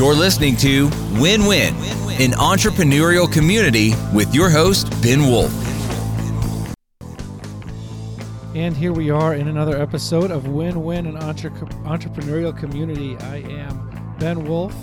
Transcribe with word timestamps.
You're 0.00 0.14
listening 0.14 0.56
to 0.56 0.88
Win 1.20 1.44
Win, 1.44 1.74
an 2.22 2.30
entrepreneurial 2.30 3.30
community 3.30 3.92
with 4.14 4.34
your 4.34 4.48
host, 4.48 4.90
Ben 5.02 5.24
Wolf. 5.24 5.52
And 8.56 8.74
here 8.74 8.94
we 8.94 9.10
are 9.10 9.34
in 9.34 9.48
another 9.48 9.76
episode 9.76 10.30
of 10.30 10.48
Win 10.48 10.84
Win, 10.84 11.04
an 11.04 11.18
entre- 11.18 11.50
entrepreneurial 11.50 12.58
community. 12.58 13.18
I 13.18 13.42
am 13.42 14.16
Ben 14.18 14.46
Wolf, 14.46 14.74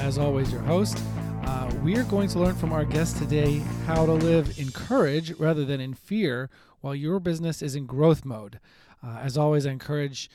as 0.00 0.18
always, 0.18 0.52
your 0.52 0.60
host. 0.60 1.02
Uh, 1.46 1.72
we 1.82 1.96
are 1.96 2.04
going 2.04 2.28
to 2.28 2.38
learn 2.38 2.54
from 2.54 2.74
our 2.74 2.84
guest 2.84 3.16
today 3.16 3.60
how 3.86 4.04
to 4.04 4.12
live 4.12 4.58
in 4.58 4.70
courage 4.72 5.32
rather 5.38 5.64
than 5.64 5.80
in 5.80 5.94
fear 5.94 6.50
while 6.82 6.94
your 6.94 7.18
business 7.18 7.62
is 7.62 7.76
in 7.76 7.86
growth 7.86 8.26
mode. 8.26 8.60
Uh, 9.02 9.20
as 9.22 9.38
always, 9.38 9.64
I 9.64 9.70
encourage 9.70 10.28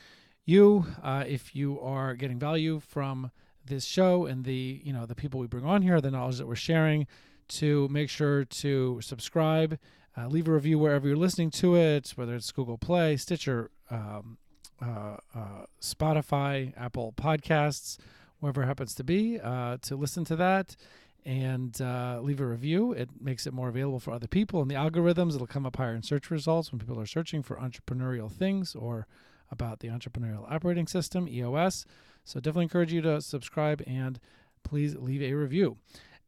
you, 0.44 0.86
uh, 1.00 1.22
if 1.28 1.54
you 1.54 1.78
are 1.78 2.16
getting 2.16 2.40
value 2.40 2.80
from 2.80 3.30
this 3.72 3.84
show 3.84 4.26
and 4.26 4.44
the 4.44 4.80
you 4.84 4.92
know 4.92 5.06
the 5.06 5.14
people 5.14 5.40
we 5.40 5.46
bring 5.46 5.64
on 5.64 5.82
here, 5.82 6.00
the 6.00 6.10
knowledge 6.10 6.38
that 6.38 6.46
we're 6.46 6.54
sharing, 6.54 7.06
to 7.48 7.88
make 7.88 8.08
sure 8.08 8.44
to 8.44 9.00
subscribe, 9.00 9.78
uh, 10.16 10.26
leave 10.28 10.48
a 10.48 10.52
review 10.52 10.78
wherever 10.78 11.06
you're 11.08 11.16
listening 11.16 11.50
to 11.50 11.76
it, 11.76 12.12
whether 12.16 12.34
it's 12.34 12.50
Google 12.52 12.78
Play, 12.78 13.16
Stitcher, 13.16 13.70
um, 13.90 14.38
uh, 14.80 15.16
uh, 15.34 15.66
Spotify, 15.80 16.72
Apple 16.76 17.12
Podcasts, 17.16 17.98
wherever 18.40 18.62
it 18.62 18.66
happens 18.66 18.94
to 18.96 19.04
be, 19.04 19.40
uh, 19.40 19.78
to 19.82 19.96
listen 19.96 20.24
to 20.24 20.36
that 20.36 20.76
and 21.24 21.80
uh, 21.80 22.18
leave 22.20 22.40
a 22.40 22.46
review. 22.46 22.92
It 22.92 23.10
makes 23.20 23.46
it 23.46 23.52
more 23.52 23.68
available 23.68 24.00
for 24.00 24.12
other 24.12 24.26
people. 24.26 24.60
And 24.60 24.70
the 24.70 24.74
algorithms, 24.74 25.34
it'll 25.34 25.46
come 25.46 25.64
up 25.64 25.76
higher 25.76 25.94
in 25.94 26.02
search 26.02 26.30
results 26.30 26.72
when 26.72 26.80
people 26.80 26.98
are 26.98 27.06
searching 27.06 27.42
for 27.42 27.56
entrepreneurial 27.56 28.30
things 28.30 28.74
or 28.74 29.06
about 29.52 29.80
the 29.80 29.88
entrepreneurial 29.88 30.50
operating 30.50 30.88
system, 30.88 31.28
EOS. 31.28 31.84
So 32.24 32.40
definitely 32.40 32.64
encourage 32.64 32.92
you 32.92 33.02
to 33.02 33.20
subscribe 33.20 33.82
and 33.86 34.18
please 34.64 34.96
leave 34.96 35.22
a 35.22 35.34
review. 35.34 35.76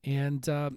And 0.05 0.49
uh, 0.49 0.71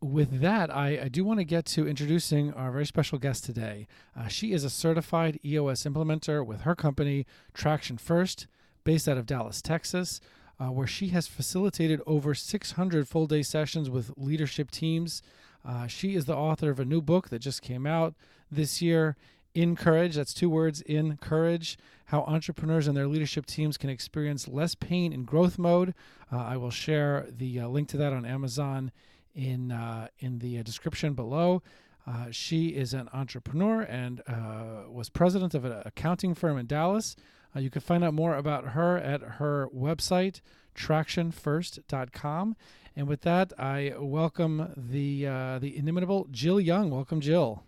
with 0.00 0.40
that, 0.40 0.74
I, 0.74 1.02
I 1.02 1.08
do 1.08 1.24
want 1.24 1.40
to 1.40 1.44
get 1.44 1.66
to 1.66 1.86
introducing 1.86 2.52
our 2.54 2.72
very 2.72 2.86
special 2.86 3.18
guest 3.18 3.44
today. 3.44 3.86
Uh, 4.18 4.28
she 4.28 4.52
is 4.52 4.64
a 4.64 4.70
certified 4.70 5.38
EOS 5.44 5.84
implementer 5.84 6.44
with 6.44 6.62
her 6.62 6.74
company, 6.74 7.26
Traction 7.52 7.98
First, 7.98 8.46
based 8.82 9.06
out 9.06 9.18
of 9.18 9.26
Dallas, 9.26 9.60
Texas, 9.60 10.20
uh, 10.58 10.68
where 10.68 10.86
she 10.86 11.08
has 11.08 11.26
facilitated 11.26 12.00
over 12.06 12.34
600 12.34 13.08
full 13.08 13.26
day 13.26 13.42
sessions 13.42 13.90
with 13.90 14.12
leadership 14.16 14.70
teams. 14.70 15.22
Uh, 15.66 15.86
she 15.86 16.14
is 16.14 16.24
the 16.24 16.36
author 16.36 16.70
of 16.70 16.80
a 16.80 16.84
new 16.84 17.02
book 17.02 17.28
that 17.28 17.40
just 17.40 17.60
came 17.60 17.86
out 17.86 18.14
this 18.50 18.80
year 18.80 19.16
in 19.54 19.76
Courage. 19.76 20.16
That's 20.16 20.34
two 20.34 20.50
words 20.50 20.80
in 20.82 21.16
Courage. 21.16 21.78
How 22.06 22.22
entrepreneurs 22.22 22.86
and 22.86 22.96
their 22.96 23.06
leadership 23.06 23.46
teams 23.46 23.76
can 23.76 23.90
experience 23.90 24.48
less 24.48 24.74
pain 24.74 25.12
in 25.12 25.24
growth 25.24 25.58
mode. 25.58 25.94
Uh, 26.32 26.38
I 26.38 26.56
will 26.56 26.70
share 26.70 27.26
the 27.30 27.60
uh, 27.60 27.68
link 27.68 27.88
to 27.90 27.96
that 27.98 28.12
on 28.12 28.24
Amazon 28.24 28.92
in 29.34 29.72
uh, 29.72 30.08
in 30.18 30.38
the 30.38 30.58
uh, 30.58 30.62
description 30.62 31.14
below. 31.14 31.62
Uh, 32.06 32.26
she 32.30 32.68
is 32.68 32.94
an 32.94 33.08
entrepreneur 33.12 33.82
and 33.82 34.22
uh, 34.26 34.90
was 34.90 35.08
president 35.08 35.54
of 35.54 35.64
an 35.64 35.82
accounting 35.84 36.34
firm 36.34 36.58
in 36.58 36.66
Dallas. 36.66 37.14
you 37.54 37.70
can 37.70 37.82
find 37.82 38.02
out 38.02 38.14
more 38.14 38.34
about 38.34 38.68
her 38.68 38.96
at 38.96 39.20
her 39.22 39.68
website, 39.74 40.40
tractionfirst.com. 40.74 42.56
And 42.96 43.06
with 43.06 43.20
that, 43.20 43.52
I 43.58 43.94
welcome 43.98 44.72
the 44.76 45.24
the 45.60 45.76
inimitable 45.76 46.26
Jill 46.30 46.60
Young. 46.60 46.90
Welcome, 46.90 47.20
Jill. 47.20 47.62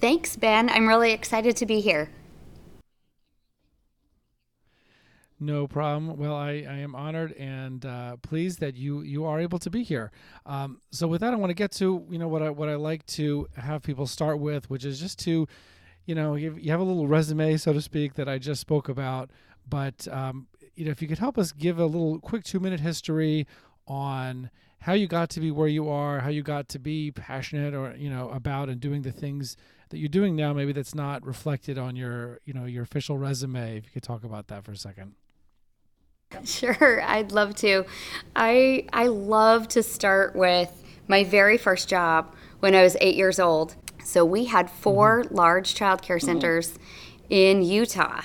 Thanks, 0.00 0.36
Ben. 0.36 0.68
I'm 0.70 0.86
really 0.86 1.12
excited 1.12 1.56
to 1.56 1.66
be 1.66 1.80
here. 1.80 2.08
No 5.40 5.66
problem. 5.68 6.16
Well, 6.16 6.34
I, 6.34 6.64
I 6.68 6.78
am 6.78 6.94
honored 6.94 7.32
and 7.32 7.84
uh, 7.84 8.16
pleased 8.16 8.60
that 8.60 8.76
you 8.76 9.02
you 9.02 9.24
are 9.24 9.40
able 9.40 9.58
to 9.60 9.70
be 9.70 9.84
here. 9.84 10.10
Um, 10.46 10.80
so 10.90 11.06
with 11.06 11.20
that, 11.20 11.32
I 11.32 11.36
want 11.36 11.50
to 11.50 11.54
get 11.54 11.70
to 11.72 12.04
you 12.10 12.18
know 12.18 12.28
what 12.28 12.42
I 12.42 12.50
what 12.50 12.68
I 12.68 12.74
like 12.74 13.06
to 13.06 13.46
have 13.56 13.82
people 13.82 14.06
start 14.06 14.40
with, 14.40 14.68
which 14.68 14.84
is 14.84 14.98
just 14.98 15.18
to, 15.20 15.46
you 16.06 16.14
know, 16.14 16.34
you, 16.34 16.56
you 16.60 16.72
have 16.72 16.80
a 16.80 16.84
little 16.84 17.06
resume, 17.06 17.56
so 17.56 17.72
to 17.72 17.80
speak, 17.80 18.14
that 18.14 18.28
I 18.28 18.38
just 18.38 18.60
spoke 18.60 18.88
about. 18.88 19.30
But 19.68 20.08
um, 20.10 20.48
you 20.74 20.84
know, 20.84 20.90
if 20.90 21.00
you 21.02 21.06
could 21.06 21.18
help 21.18 21.38
us 21.38 21.52
give 21.52 21.78
a 21.78 21.86
little 21.86 22.18
quick 22.18 22.42
two 22.42 22.58
minute 22.58 22.80
history 22.80 23.46
on 23.86 24.50
how 24.80 24.92
you 24.92 25.06
got 25.06 25.30
to 25.30 25.40
be 25.40 25.52
where 25.52 25.68
you 25.68 25.88
are, 25.88 26.20
how 26.20 26.30
you 26.30 26.42
got 26.42 26.68
to 26.70 26.78
be 26.80 27.12
passionate 27.12 27.74
or 27.74 27.94
you 27.96 28.10
know 28.10 28.28
about 28.30 28.68
and 28.68 28.80
doing 28.80 29.02
the 29.02 29.12
things 29.12 29.56
that 29.90 29.98
you're 29.98 30.08
doing 30.08 30.36
now, 30.36 30.52
maybe 30.52 30.72
that's 30.72 30.94
not 30.94 31.24
reflected 31.24 31.78
on 31.78 31.96
your 31.96 32.40
you 32.44 32.52
know 32.54 32.64
your 32.64 32.82
official 32.82 33.18
resume. 33.18 33.78
If 33.78 33.84
you 33.84 33.90
could 33.92 34.02
talk 34.02 34.24
about 34.24 34.48
that 34.48 34.64
for 34.64 34.72
a 34.72 34.76
second. 34.76 35.14
Sure, 36.44 37.02
I'd 37.02 37.32
love 37.32 37.54
to. 37.56 37.84
I 38.36 38.86
I 38.92 39.06
love 39.06 39.66
to 39.68 39.82
start 39.82 40.36
with 40.36 40.70
my 41.06 41.24
very 41.24 41.56
first 41.56 41.88
job 41.88 42.34
when 42.60 42.74
I 42.74 42.82
was 42.82 42.96
eight 43.00 43.16
years 43.16 43.40
old. 43.40 43.76
So 44.04 44.24
we 44.24 44.44
had 44.44 44.70
4 44.70 45.24
mm-hmm. 45.24 45.34
large 45.34 45.74
child 45.74 46.02
care 46.02 46.18
centers 46.18 46.72
mm-hmm. 46.72 46.82
in 47.30 47.62
Utah. 47.62 48.22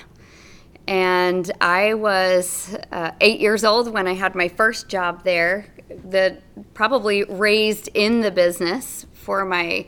And 0.86 1.50
I 1.60 1.94
was 1.94 2.76
uh, 2.92 3.12
eight 3.20 3.40
years 3.40 3.64
old 3.64 3.92
when 3.92 4.06
I 4.06 4.12
had 4.12 4.34
my 4.34 4.48
first 4.48 4.88
job 4.88 5.24
there, 5.24 5.66
that 6.04 6.42
probably 6.74 7.24
raised 7.24 7.88
in 7.94 8.20
the 8.20 8.30
business 8.30 9.06
for 9.12 9.44
my 9.44 9.86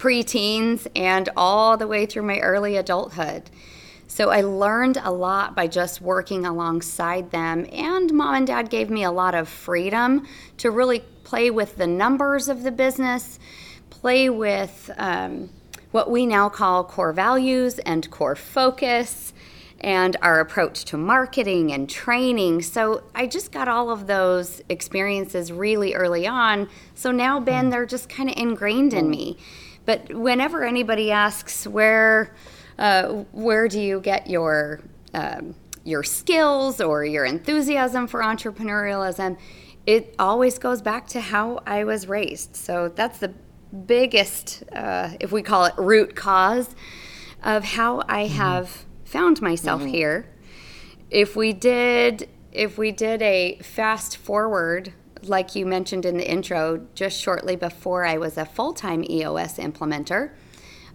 preteens 0.00 0.86
and 0.96 1.28
all 1.36 1.76
the 1.76 1.86
way 1.86 2.06
through 2.06 2.22
my 2.22 2.38
early 2.38 2.76
adulthood. 2.76 3.50
So 4.08 4.30
I 4.30 4.40
learned 4.40 4.96
a 5.04 5.12
lot 5.12 5.54
by 5.54 5.68
just 5.68 6.00
working 6.00 6.44
alongside 6.44 7.30
them, 7.30 7.66
and 7.70 8.12
mom 8.12 8.34
and 8.34 8.46
dad 8.46 8.70
gave 8.70 8.90
me 8.90 9.04
a 9.04 9.12
lot 9.12 9.36
of 9.36 9.48
freedom 9.48 10.26
to 10.56 10.70
really 10.70 11.04
play 11.22 11.50
with 11.50 11.76
the 11.76 11.86
numbers 11.86 12.48
of 12.48 12.64
the 12.64 12.72
business, 12.72 13.38
play 13.90 14.28
with 14.28 14.90
um, 14.96 15.50
what 15.92 16.10
we 16.10 16.26
now 16.26 16.48
call 16.48 16.82
core 16.82 17.12
values 17.12 17.78
and 17.80 18.10
core 18.10 18.34
focus, 18.34 19.32
and 19.80 20.16
our 20.22 20.40
approach 20.40 20.84
to 20.86 20.96
marketing 20.96 21.72
and 21.72 21.88
training. 21.88 22.62
So 22.62 23.04
I 23.14 23.26
just 23.26 23.52
got 23.52 23.68
all 23.68 23.90
of 23.90 24.06
those 24.06 24.60
experiences 24.68 25.52
really 25.52 25.94
early 25.94 26.26
on. 26.26 26.68
So 26.94 27.12
now, 27.12 27.38
Ben, 27.38 27.66
hmm. 27.66 27.70
they're 27.70 27.86
just 27.86 28.08
kind 28.08 28.28
of 28.28 28.36
ingrained 28.36 28.92
in 28.92 29.08
me. 29.08 29.36
But 29.86 30.12
whenever 30.14 30.64
anybody 30.64 31.10
asks 31.10 31.66
where, 31.66 32.34
uh, 32.78 33.24
where 33.32 33.68
do 33.68 33.80
you 33.80 34.00
get 34.00 34.28
your 34.28 34.80
um, 35.14 35.54
your 35.84 36.02
skills 36.02 36.80
or 36.80 37.04
your 37.04 37.24
enthusiasm 37.24 38.06
for 38.06 38.20
entrepreneurialism, 38.20 39.38
it 39.86 40.14
always 40.18 40.58
goes 40.58 40.82
back 40.82 41.06
to 41.08 41.20
how 41.20 41.60
I 41.66 41.84
was 41.84 42.06
raised. 42.06 42.54
So 42.54 42.92
that's 42.94 43.18
the 43.18 43.32
biggest, 43.86 44.62
uh, 44.72 45.10
if 45.20 45.32
we 45.32 45.42
call 45.42 45.64
it 45.64 45.74
root 45.76 46.14
cause, 46.14 46.74
of 47.42 47.64
how 47.64 48.02
I 48.08 48.24
mm-hmm. 48.24 48.34
have 48.34 48.84
found 49.04 49.40
myself 49.40 49.80
mm-hmm. 49.80 49.90
here. 49.90 50.30
If 51.10 51.34
we 51.34 51.52
did, 51.52 52.28
if 52.52 52.78
we 52.78 52.92
did 52.92 53.22
a 53.22 53.58
fast 53.62 54.16
forward 54.16 54.92
like 55.22 55.54
you 55.54 55.66
mentioned 55.66 56.04
in 56.04 56.16
the 56.16 56.30
intro, 56.30 56.86
just 56.94 57.20
shortly 57.20 57.56
before 57.56 58.04
I 58.04 58.18
was 58.18 58.36
a 58.36 58.44
full 58.44 58.72
time 58.72 59.04
EOS 59.08 59.58
implementer, 59.58 60.32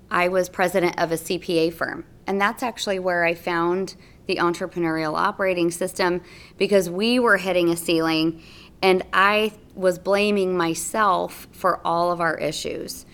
I 0.10 0.28
was 0.28 0.50
president 0.50 1.00
of 1.00 1.12
a 1.12 1.16
CPA 1.16 1.74
firm. 1.74 2.06
And 2.28 2.40
that's 2.40 2.64
actually 2.64 3.00
where 3.00 3.24
I 3.24 3.34
found 3.34 3.96
the 4.28 4.38
entrepreneurial 4.38 5.18
operating 5.18 5.70
system 5.70 6.22
because 6.58 6.90
we 6.90 7.20
were 7.20 7.38
hitting 7.38 7.70
a 7.70 7.78
ceiling 7.78 8.42
and 8.82 9.04
I 9.14 9.54
was 9.76 10.00
blaming 10.00 10.58
myself 10.58 11.48
for 11.52 11.86
all 11.86 12.12
of 12.12 12.22
our 12.22 12.38
issues. 12.38 13.06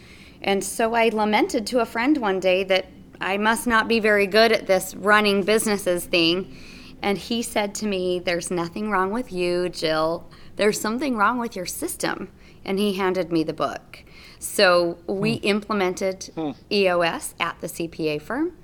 And 0.42 0.64
so 0.64 0.94
I 0.94 1.10
lamented 1.10 1.68
to 1.68 1.80
a 1.80 1.86
friend 1.86 2.18
one 2.18 2.40
day 2.40 2.64
that 2.66 2.88
I 3.20 3.38
must 3.38 3.68
not 3.68 3.88
be 3.88 4.00
very 4.00 4.26
good 4.26 4.52
at 4.52 4.68
this 4.68 4.96
running 4.96 5.44
businesses 5.44 6.06
thing. 6.06 6.58
And 7.02 7.18
he 7.18 7.42
said 7.42 7.76
to 7.76 7.88
me, 7.88 8.20
There's 8.20 8.50
nothing 8.50 8.90
wrong 8.90 9.12
with 9.12 9.32
you, 9.32 9.70
Jill 9.70 10.31
there's 10.62 10.80
something 10.80 11.18
wrong 11.18 11.40
with 11.40 11.56
your 11.56 11.66
system. 11.66 12.30
And 12.64 12.78
he 12.78 12.94
handed 12.94 13.32
me 13.32 13.44
the 13.44 13.52
book. 13.52 14.04
So 14.38 15.00
we 15.08 15.38
hmm. 15.38 15.48
implemented 15.48 16.26
hmm. 16.36 16.52
EOS 16.72 17.34
at 17.40 17.60
the 17.62 17.68
CPA 17.68 18.22
firm. 18.22 18.56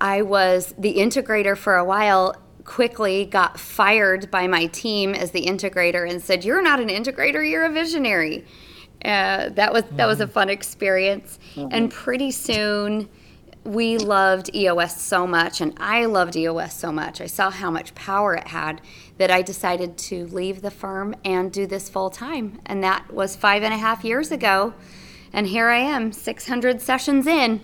I 0.00 0.22
was 0.22 0.74
the 0.76 0.96
integrator 0.96 1.56
for 1.56 1.76
a 1.76 1.84
while, 1.84 2.34
quickly 2.64 3.24
got 3.24 3.60
fired 3.60 4.32
by 4.32 4.48
my 4.48 4.66
team 4.66 5.14
as 5.14 5.30
the 5.30 5.46
integrator 5.46 6.10
and 6.10 6.20
said, 6.20 6.44
You're 6.44 6.60
not 6.60 6.80
an 6.80 6.88
integrator, 6.88 7.48
you're 7.48 7.66
a 7.66 7.72
visionary. 7.72 8.44
Uh, 9.04 9.50
that 9.50 9.72
was 9.72 9.84
that 9.92 10.06
was 10.06 10.20
a 10.20 10.26
hmm. 10.26 10.32
fun 10.32 10.50
experience. 10.50 11.38
Mm-hmm. 11.54 11.68
And 11.70 11.90
pretty 11.92 12.32
soon 12.32 13.08
we 13.64 13.96
loved 13.96 14.54
EOS 14.54 15.00
so 15.00 15.26
much, 15.26 15.60
and 15.60 15.72
I 15.76 16.06
loved 16.06 16.36
EOS 16.36 16.74
so 16.74 16.90
much. 16.90 17.20
I 17.20 17.26
saw 17.26 17.50
how 17.50 17.70
much 17.70 17.94
power 17.94 18.34
it 18.34 18.48
had 18.48 18.80
that 19.18 19.30
I 19.30 19.42
decided 19.42 19.96
to 19.98 20.26
leave 20.26 20.62
the 20.62 20.70
firm 20.70 21.14
and 21.24 21.52
do 21.52 21.66
this 21.66 21.88
full 21.88 22.10
time. 22.10 22.60
And 22.66 22.82
that 22.82 23.12
was 23.12 23.36
five 23.36 23.62
and 23.62 23.72
a 23.72 23.78
half 23.78 24.04
years 24.04 24.32
ago. 24.32 24.74
And 25.32 25.46
here 25.46 25.68
I 25.68 25.78
am, 25.78 26.12
600 26.12 26.82
sessions 26.82 27.26
in, 27.26 27.60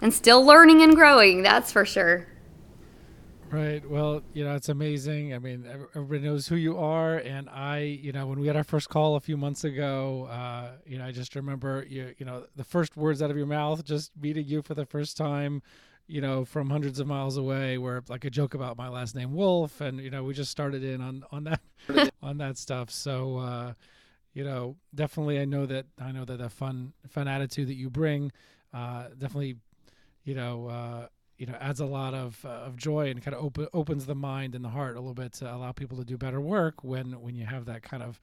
and 0.00 0.14
still 0.14 0.44
learning 0.44 0.82
and 0.82 0.94
growing, 0.94 1.42
that's 1.42 1.72
for 1.72 1.84
sure. 1.84 2.26
Right. 3.50 3.88
Well, 3.88 4.20
you 4.34 4.44
know, 4.44 4.54
it's 4.56 4.68
amazing. 4.68 5.32
I 5.32 5.38
mean, 5.38 5.64
everybody 5.94 6.20
knows 6.20 6.48
who 6.48 6.56
you 6.56 6.76
are, 6.76 7.16
and 7.16 7.48
I, 7.48 7.78
you 7.78 8.12
know, 8.12 8.26
when 8.26 8.40
we 8.40 8.46
had 8.46 8.56
our 8.56 8.64
first 8.64 8.90
call 8.90 9.16
a 9.16 9.20
few 9.20 9.38
months 9.38 9.64
ago, 9.64 10.24
uh, 10.30 10.72
you 10.84 10.98
know, 10.98 11.06
I 11.06 11.12
just 11.12 11.34
remember 11.34 11.86
you, 11.88 12.14
you 12.18 12.26
know, 12.26 12.44
the 12.56 12.64
first 12.64 12.94
words 12.94 13.22
out 13.22 13.30
of 13.30 13.38
your 13.38 13.46
mouth, 13.46 13.86
just 13.86 14.12
meeting 14.20 14.46
you 14.46 14.60
for 14.60 14.74
the 14.74 14.84
first 14.84 15.16
time, 15.16 15.62
you 16.06 16.20
know, 16.20 16.44
from 16.44 16.68
hundreds 16.68 17.00
of 17.00 17.06
miles 17.06 17.38
away, 17.38 17.78
were 17.78 18.04
like 18.10 18.26
a 18.26 18.30
joke 18.30 18.52
about 18.52 18.76
my 18.76 18.88
last 18.88 19.14
name 19.14 19.32
Wolf, 19.32 19.80
and 19.80 19.98
you 19.98 20.10
know, 20.10 20.24
we 20.24 20.34
just 20.34 20.50
started 20.50 20.84
in 20.84 21.00
on 21.00 21.24
on 21.32 21.44
that 21.44 21.60
on 22.22 22.36
that 22.36 22.58
stuff. 22.58 22.90
So, 22.90 23.38
uh, 23.38 23.72
you 24.34 24.44
know, 24.44 24.76
definitely, 24.94 25.40
I 25.40 25.46
know 25.46 25.64
that 25.64 25.86
I 25.98 26.12
know 26.12 26.26
that 26.26 26.36
the 26.36 26.50
fun 26.50 26.92
fun 27.08 27.28
attitude 27.28 27.68
that 27.68 27.76
you 27.76 27.88
bring, 27.88 28.30
uh, 28.74 29.04
definitely, 29.18 29.56
you 30.24 30.34
know. 30.34 30.68
Uh, 30.68 31.06
you 31.38 31.46
know 31.46 31.54
adds 31.60 31.80
a 31.80 31.86
lot 31.86 32.14
of 32.14 32.44
uh, 32.44 32.48
of 32.48 32.76
joy 32.76 33.08
and 33.08 33.22
kind 33.22 33.34
of 33.34 33.44
op- 33.44 33.70
opens 33.72 34.06
the 34.06 34.14
mind 34.14 34.54
and 34.54 34.64
the 34.64 34.68
heart 34.68 34.96
a 34.96 35.00
little 35.00 35.14
bit 35.14 35.32
to 35.32 35.52
allow 35.52 35.72
people 35.72 35.96
to 35.96 36.04
do 36.04 36.18
better 36.18 36.40
work 36.40 36.84
when 36.84 37.12
when 37.22 37.34
you 37.34 37.46
have 37.46 37.64
that 37.64 37.82
kind 37.82 38.02
of 38.02 38.20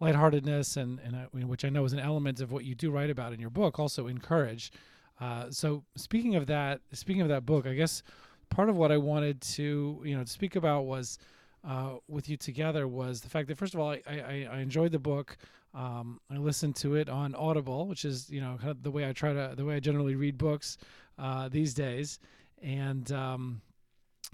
lightheartedness 0.00 0.76
and 0.76 1.00
and 1.00 1.14
uh, 1.14 1.46
which 1.46 1.64
I 1.64 1.68
know 1.68 1.84
is 1.84 1.92
an 1.92 2.00
element 2.00 2.40
of 2.40 2.52
what 2.52 2.64
you 2.64 2.74
do 2.74 2.90
write 2.90 3.10
about 3.10 3.32
in 3.32 3.40
your 3.40 3.50
book 3.50 3.78
also 3.78 4.08
In 4.08 4.18
Courage. 4.18 4.72
Uh, 5.20 5.46
so 5.50 5.82
speaking 5.96 6.36
of 6.36 6.46
that, 6.46 6.80
speaking 6.92 7.22
of 7.22 7.28
that 7.28 7.44
book, 7.44 7.66
I 7.66 7.74
guess 7.74 8.02
part 8.50 8.68
of 8.68 8.76
what 8.76 8.92
I 8.92 8.96
wanted 8.96 9.40
to 9.42 10.02
you 10.04 10.16
know 10.16 10.24
to 10.24 10.30
speak 10.30 10.56
about 10.56 10.82
was 10.82 11.18
uh, 11.66 11.94
with 12.08 12.28
you 12.28 12.36
together 12.36 12.86
was 12.88 13.20
the 13.20 13.28
fact 13.28 13.48
that 13.48 13.58
first 13.58 13.74
of 13.74 13.80
all 13.80 13.90
I, 13.90 14.02
I, 14.06 14.48
I 14.50 14.58
enjoyed 14.58 14.92
the 14.92 14.98
book. 14.98 15.36
Um, 15.74 16.18
I 16.30 16.38
listened 16.38 16.76
to 16.76 16.94
it 16.94 17.08
on 17.08 17.34
Audible, 17.34 17.86
which 17.86 18.04
is 18.04 18.28
you 18.30 18.40
know 18.40 18.56
kind 18.58 18.70
of 18.70 18.82
the 18.82 18.90
way 18.90 19.08
I 19.08 19.12
try 19.12 19.32
to 19.32 19.54
the 19.56 19.64
way 19.64 19.76
I 19.76 19.80
generally 19.80 20.16
read 20.16 20.38
books 20.38 20.76
uh, 21.18 21.48
these 21.48 21.72
days 21.72 22.18
and 22.62 23.10
um, 23.12 23.62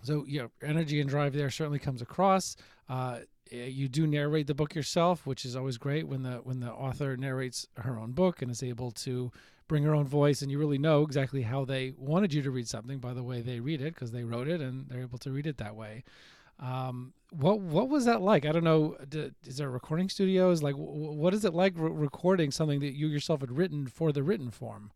so 0.03 0.25
yeah, 0.27 0.47
energy 0.63 1.01
and 1.01 1.09
drive 1.09 1.33
there 1.35 1.51
certainly 1.51 1.79
comes 1.79 2.03
across. 2.03 2.57
Uh, 2.89 3.19
you 3.51 3.89
do 3.89 4.07
narrate 4.07 4.47
the 4.47 4.55
book 4.55 4.75
yourself, 4.75 5.27
which 5.27 5.45
is 5.45 5.55
always 5.55 5.79
great 5.79 6.09
when 6.09 6.23
the 6.23 6.37
when 6.37 6.61
the 6.61 6.73
author 6.73 7.17
narrates 7.17 7.67
her 7.79 7.99
own 7.99 8.13
book 8.13 8.43
and 8.43 8.51
is 8.51 8.63
able 8.63 8.91
to 8.91 9.31
bring 9.69 9.85
her 9.85 9.95
own 9.95 10.07
voice, 10.07 10.43
and 10.43 10.51
you 10.51 10.59
really 10.59 10.79
know 10.79 11.03
exactly 11.03 11.43
how 11.43 11.65
they 11.65 11.93
wanted 11.97 12.33
you 12.33 12.43
to 12.43 12.51
read 12.51 12.69
something 12.69 12.99
by 12.99 13.15
the 13.15 13.23
way 13.23 13.41
they 13.41 13.61
read 13.61 13.81
it 13.81 13.95
because 13.95 14.13
they 14.13 14.25
wrote 14.25 14.49
it 14.49 14.61
and 14.61 14.89
they're 14.89 15.01
able 15.01 15.19
to 15.19 15.31
read 15.31 15.47
it 15.47 15.59
that 15.59 15.77
way. 15.77 16.05
Um, 16.61 17.13
what 17.31 17.61
what 17.61 17.89
was 17.89 18.05
that 18.05 18.21
like? 18.21 18.47
I 18.47 18.53
don't 18.53 18.65
know. 18.65 18.97
is 19.45 19.57
there 19.57 19.69
a 19.69 19.71
recording 19.73 20.09
studios? 20.09 20.63
Like, 20.63 20.75
what 20.77 21.35
is 21.35 21.45
it 21.45 21.55
like 21.55 21.75
re- 21.77 21.91
recording 21.91 22.51
something 22.51 22.81
that 22.81 22.95
you 22.95 23.09
yourself 23.09 23.41
had 23.41 23.53
written 23.53 23.87
for 23.87 24.13
the 24.13 24.23
written 24.23 24.51
form? 24.51 24.93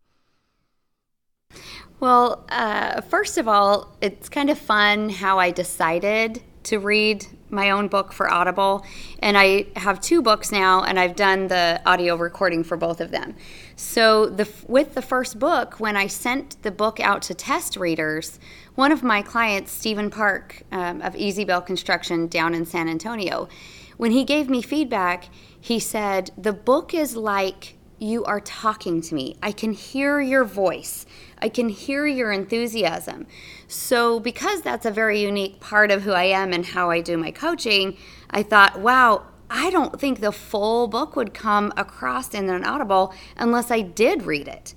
Well, 2.01 2.45
uh, 2.49 3.01
first 3.01 3.39
of 3.39 3.49
all, 3.49 3.97
it's 4.01 4.29
kind 4.29 4.51
of 4.51 4.59
fun 4.59 5.09
how 5.09 5.41
I 5.41 5.51
decided 5.51 6.43
to 6.65 6.79
read 6.79 7.27
my 7.51 7.71
own 7.71 7.89
book 7.89 8.13
for 8.13 8.31
Audible. 8.31 8.85
And 9.21 9.37
I 9.37 9.67
have 9.75 10.01
two 10.01 10.23
books 10.23 10.53
now, 10.53 10.85
and 10.85 11.01
I've 11.01 11.17
done 11.17 11.49
the 11.49 11.81
audio 11.85 12.15
recording 12.15 12.63
for 12.63 12.77
both 12.77 13.01
of 13.01 13.11
them. 13.11 13.35
So, 13.75 14.27
the, 14.27 14.49
with 14.69 14.95
the 14.95 15.03
first 15.03 15.41
book, 15.41 15.81
when 15.81 15.97
I 15.97 16.07
sent 16.07 16.63
the 16.63 16.71
book 16.71 17.01
out 17.01 17.23
to 17.23 17.35
test 17.35 17.77
readers, 17.77 18.39
one 18.77 18.93
of 18.93 19.03
my 19.03 19.23
clients, 19.23 19.73
Stephen 19.73 20.09
Park 20.11 20.63
um, 20.71 21.03
of 21.03 21.17
Easy 21.17 21.45
Bell 21.45 21.63
Construction 21.63 22.29
down 22.29 22.55
in 22.55 22.65
San 22.65 22.89
Antonio, 22.89 23.49
when 23.97 24.13
he 24.13 24.23
gave 24.23 24.49
me 24.49 24.63
feedback, 24.63 25.31
he 25.61 25.81
said, 25.81 26.31
The 26.39 26.53
book 26.53 26.95
is 26.95 27.17
like 27.17 27.79
you 27.99 28.25
are 28.25 28.41
talking 28.41 29.01
to 29.03 29.15
me. 29.15 29.37
I 29.43 29.53
can 29.53 29.73
hear 29.73 30.21
your 30.21 30.45
voice. 30.45 31.05
I 31.41 31.49
can 31.49 31.69
hear 31.69 32.07
your 32.07 32.33
enthusiasm. 32.33 33.27
So, 33.67 34.21
because 34.21 34.63
that's 34.63 34.87
a 34.87 34.91
very 34.91 35.21
unique 35.21 35.61
part 35.61 35.91
of 35.91 36.03
who 36.03 36.13
I 36.13 36.25
am 36.25 36.53
and 36.53 36.65
how 36.65 36.91
I 36.91 37.01
do 37.01 37.17
my 37.17 37.31
coaching, 37.31 37.97
I 38.31 38.43
thought, 38.43 38.81
wow, 38.81 39.25
I 39.51 39.71
don't 39.71 39.99
think 39.99 40.21
the 40.21 40.33
full 40.33 40.89
book 40.89 41.17
would 41.17 41.35
come 41.35 41.73
across 41.77 42.35
in 42.35 42.51
an 42.51 42.65
audible 42.65 43.15
unless 43.37 43.71
I 43.71 43.81
did 43.81 44.25
read 44.25 44.49
it. 44.49 44.75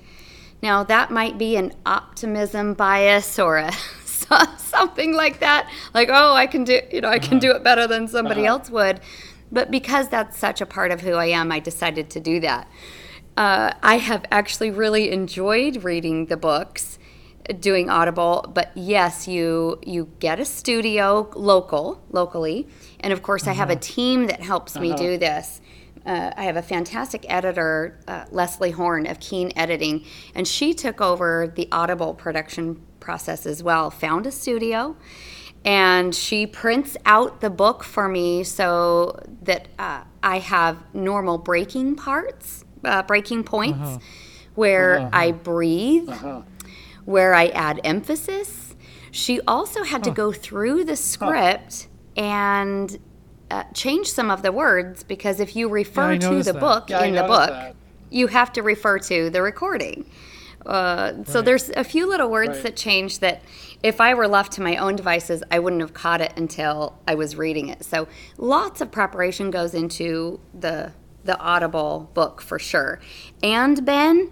Now, 0.61 0.83
that 0.83 1.11
might 1.11 1.37
be 1.37 1.55
an 1.55 1.73
optimism 1.85 2.73
bias 2.73 3.39
or 3.39 3.57
a 3.57 3.71
something 4.57 5.13
like 5.13 5.39
that. 5.39 5.69
Like, 5.93 6.09
oh, 6.11 6.33
I 6.33 6.47
can 6.47 6.63
do, 6.63 6.79
you 6.91 7.01
know, 7.01 7.09
I 7.09 7.19
can 7.19 7.33
uh-huh. 7.33 7.39
do 7.39 7.51
it 7.51 7.63
better 7.63 7.87
than 7.87 8.07
somebody 8.07 8.41
uh-huh. 8.41 8.59
else 8.59 8.69
would. 8.69 9.01
But 9.51 9.69
because 9.69 10.07
that's 10.07 10.37
such 10.37 10.61
a 10.61 10.65
part 10.65 10.91
of 10.91 11.01
who 11.01 11.13
I 11.13 11.25
am, 11.25 11.51
I 11.51 11.59
decided 11.59 12.09
to 12.11 12.19
do 12.19 12.39
that. 12.39 12.69
Uh, 13.41 13.73
I 13.81 13.97
have 13.97 14.23
actually 14.29 14.69
really 14.69 15.09
enjoyed 15.09 15.83
reading 15.83 16.27
the 16.27 16.37
books, 16.37 16.99
doing 17.59 17.89
Audible. 17.89 18.45
But 18.53 18.69
yes, 18.75 19.27
you 19.27 19.79
you 19.83 20.11
get 20.19 20.39
a 20.39 20.45
studio 20.45 21.27
local 21.35 22.03
locally, 22.11 22.67
and 22.99 23.11
of 23.11 23.23
course, 23.23 23.41
uh-huh. 23.41 23.49
I 23.49 23.53
have 23.55 23.69
a 23.71 23.73
uh-huh. 23.73 23.81
team 23.81 24.27
that 24.27 24.41
helps 24.41 24.75
uh-huh. 24.75 24.83
me 24.83 24.93
do 24.93 25.17
this. 25.17 25.59
Uh, 26.05 26.29
I 26.37 26.43
have 26.43 26.55
a 26.55 26.61
fantastic 26.61 27.25
editor, 27.27 27.99
uh, 28.07 28.25
Leslie 28.29 28.69
Horn 28.69 29.07
of 29.07 29.19
Keen 29.19 29.51
Editing, 29.55 30.05
and 30.35 30.47
she 30.47 30.75
took 30.75 31.01
over 31.01 31.51
the 31.55 31.67
Audible 31.71 32.13
production 32.13 32.79
process 32.99 33.47
as 33.47 33.63
well. 33.63 33.89
Found 33.89 34.27
a 34.27 34.31
studio, 34.31 34.95
and 35.65 36.13
she 36.13 36.45
prints 36.45 36.95
out 37.07 37.41
the 37.41 37.49
book 37.49 37.83
for 37.83 38.07
me 38.07 38.43
so 38.43 39.19
that 39.41 39.67
uh, 39.79 40.03
I 40.21 40.37
have 40.37 40.77
normal 40.93 41.39
breaking 41.39 41.95
parts 41.95 42.65
uh, 42.83 43.03
breaking 43.03 43.43
points 43.43 43.79
uh-huh. 43.79 43.99
where 44.55 44.99
uh-huh. 44.99 45.09
I 45.13 45.31
breathe, 45.31 46.09
uh-huh. 46.09 46.41
where 47.05 47.33
I 47.33 47.47
add 47.47 47.81
emphasis. 47.83 48.75
She 49.11 49.41
also 49.41 49.83
had 49.83 50.03
to 50.05 50.11
go 50.11 50.31
through 50.31 50.85
the 50.85 50.95
script 50.95 51.87
and 52.15 52.97
uh, 53.49 53.63
change 53.73 54.09
some 54.09 54.31
of 54.31 54.41
the 54.41 54.51
words 54.51 55.03
because 55.03 55.39
if 55.39 55.55
you 55.55 55.67
refer 55.67 56.13
yeah, 56.13 56.29
to 56.29 56.43
the 56.43 56.53
that. 56.53 56.59
book 56.59 56.89
yeah, 56.89 57.03
in 57.03 57.15
the 57.15 57.23
book, 57.23 57.49
that. 57.49 57.75
you 58.09 58.27
have 58.27 58.53
to 58.53 58.63
refer 58.63 58.97
to 58.99 59.29
the 59.29 59.41
recording. 59.41 60.09
Uh, 60.65 61.13
right. 61.15 61.27
So 61.27 61.41
there's 61.41 61.69
a 61.71 61.83
few 61.83 62.07
little 62.07 62.29
words 62.29 62.55
right. 62.55 62.63
that 62.63 62.75
change 62.75 63.19
that 63.19 63.41
if 63.83 63.99
I 63.99 64.13
were 64.13 64.27
left 64.27 64.53
to 64.53 64.61
my 64.61 64.77
own 64.77 64.95
devices, 64.95 65.43
I 65.51 65.59
wouldn't 65.59 65.81
have 65.81 65.93
caught 65.93 66.21
it 66.21 66.33
until 66.37 66.99
I 67.07 67.15
was 67.15 67.35
reading 67.35 67.69
it. 67.69 67.83
So 67.83 68.07
lots 68.37 68.79
of 68.79 68.91
preparation 68.91 69.51
goes 69.51 69.73
into 69.73 70.39
the 70.53 70.93
the 71.23 71.37
Audible 71.39 72.09
book 72.13 72.41
for 72.41 72.59
sure. 72.59 72.99
And 73.43 73.85
Ben, 73.85 74.31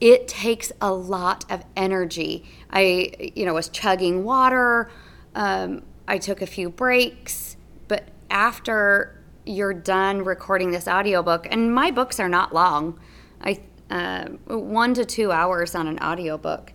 it 0.00 0.28
takes 0.28 0.72
a 0.80 0.92
lot 0.92 1.50
of 1.50 1.64
energy. 1.76 2.44
I, 2.70 3.32
you 3.34 3.44
know, 3.46 3.54
was 3.54 3.68
chugging 3.68 4.24
water. 4.24 4.90
Um, 5.34 5.82
I 6.08 6.18
took 6.18 6.42
a 6.42 6.46
few 6.46 6.70
breaks, 6.70 7.56
but 7.88 8.08
after 8.30 9.22
you're 9.44 9.74
done 9.74 10.24
recording 10.24 10.70
this 10.70 10.88
audiobook, 10.88 11.46
and 11.50 11.74
my 11.74 11.90
books 11.90 12.20
are 12.20 12.28
not 12.28 12.54
long, 12.54 12.98
I 13.40 13.60
uh, 13.90 14.26
one 14.46 14.94
to 14.94 15.04
two 15.04 15.30
hours 15.30 15.74
on 15.74 15.86
an 15.86 15.98
audiobook, 16.00 16.72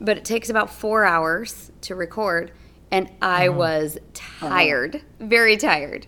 but 0.00 0.16
it 0.16 0.24
takes 0.24 0.48
about 0.48 0.70
four 0.70 1.04
hours 1.04 1.70
to 1.82 1.94
record, 1.94 2.52
and 2.90 3.10
I 3.20 3.48
uh-huh. 3.48 3.58
was 3.58 3.98
tired, 4.14 4.96
uh-huh. 4.96 5.26
very 5.26 5.56
tired. 5.56 6.06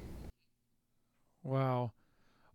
Wow. 1.43 1.93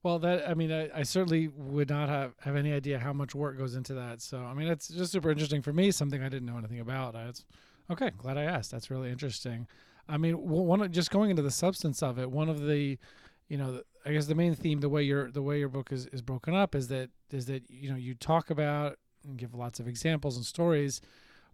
Well, 0.05 0.19
that 0.19 0.47
I 0.47 0.53
mean, 0.53 0.71
I, 0.71 0.99
I, 0.99 1.01
certainly 1.01 1.47
would 1.47 1.89
not 1.89 2.09
have, 2.09 2.33
have 2.41 2.55
any 2.55 2.71
idea 2.71 2.99
how 2.99 3.11
much 3.11 3.33
work 3.33 3.57
goes 3.57 3.73
into 3.73 3.95
that. 3.95 4.21
So, 4.21 4.37
I 4.37 4.53
mean, 4.53 4.67
it's 4.67 4.87
just 4.87 5.11
super 5.11 5.31
interesting 5.31 5.63
for 5.63 5.73
me. 5.73 5.89
Something 5.89 6.21
I 6.21 6.29
didn't 6.29 6.45
know 6.45 6.59
anything 6.59 6.79
about. 6.79 7.15
It's 7.15 7.43
okay. 7.89 8.11
Glad 8.15 8.37
I 8.37 8.43
asked. 8.43 8.69
That's 8.69 8.91
really 8.91 9.09
interesting. 9.09 9.65
I 10.07 10.17
mean, 10.17 10.35
one 10.35 10.91
just 10.91 11.09
going 11.09 11.31
into 11.31 11.41
the 11.41 11.49
substance 11.49 12.03
of 12.03 12.19
it. 12.19 12.29
One 12.29 12.49
of 12.49 12.67
the, 12.67 12.99
you 13.47 13.57
know, 13.57 13.81
I 14.05 14.11
guess 14.11 14.27
the 14.27 14.35
main 14.35 14.53
theme, 14.53 14.79
the 14.79 14.89
way 14.89 15.01
your 15.01 15.31
the 15.31 15.41
way 15.41 15.57
your 15.57 15.69
book 15.69 15.91
is, 15.91 16.05
is 16.13 16.21
broken 16.21 16.53
up, 16.53 16.75
is 16.75 16.87
that 16.89 17.09
is 17.31 17.47
that 17.47 17.63
you 17.67 17.89
know 17.89 17.95
you 17.95 18.13
talk 18.13 18.51
about 18.51 18.99
and 19.27 19.39
give 19.39 19.55
lots 19.55 19.79
of 19.79 19.87
examples 19.87 20.35
and 20.35 20.45
stories 20.45 21.01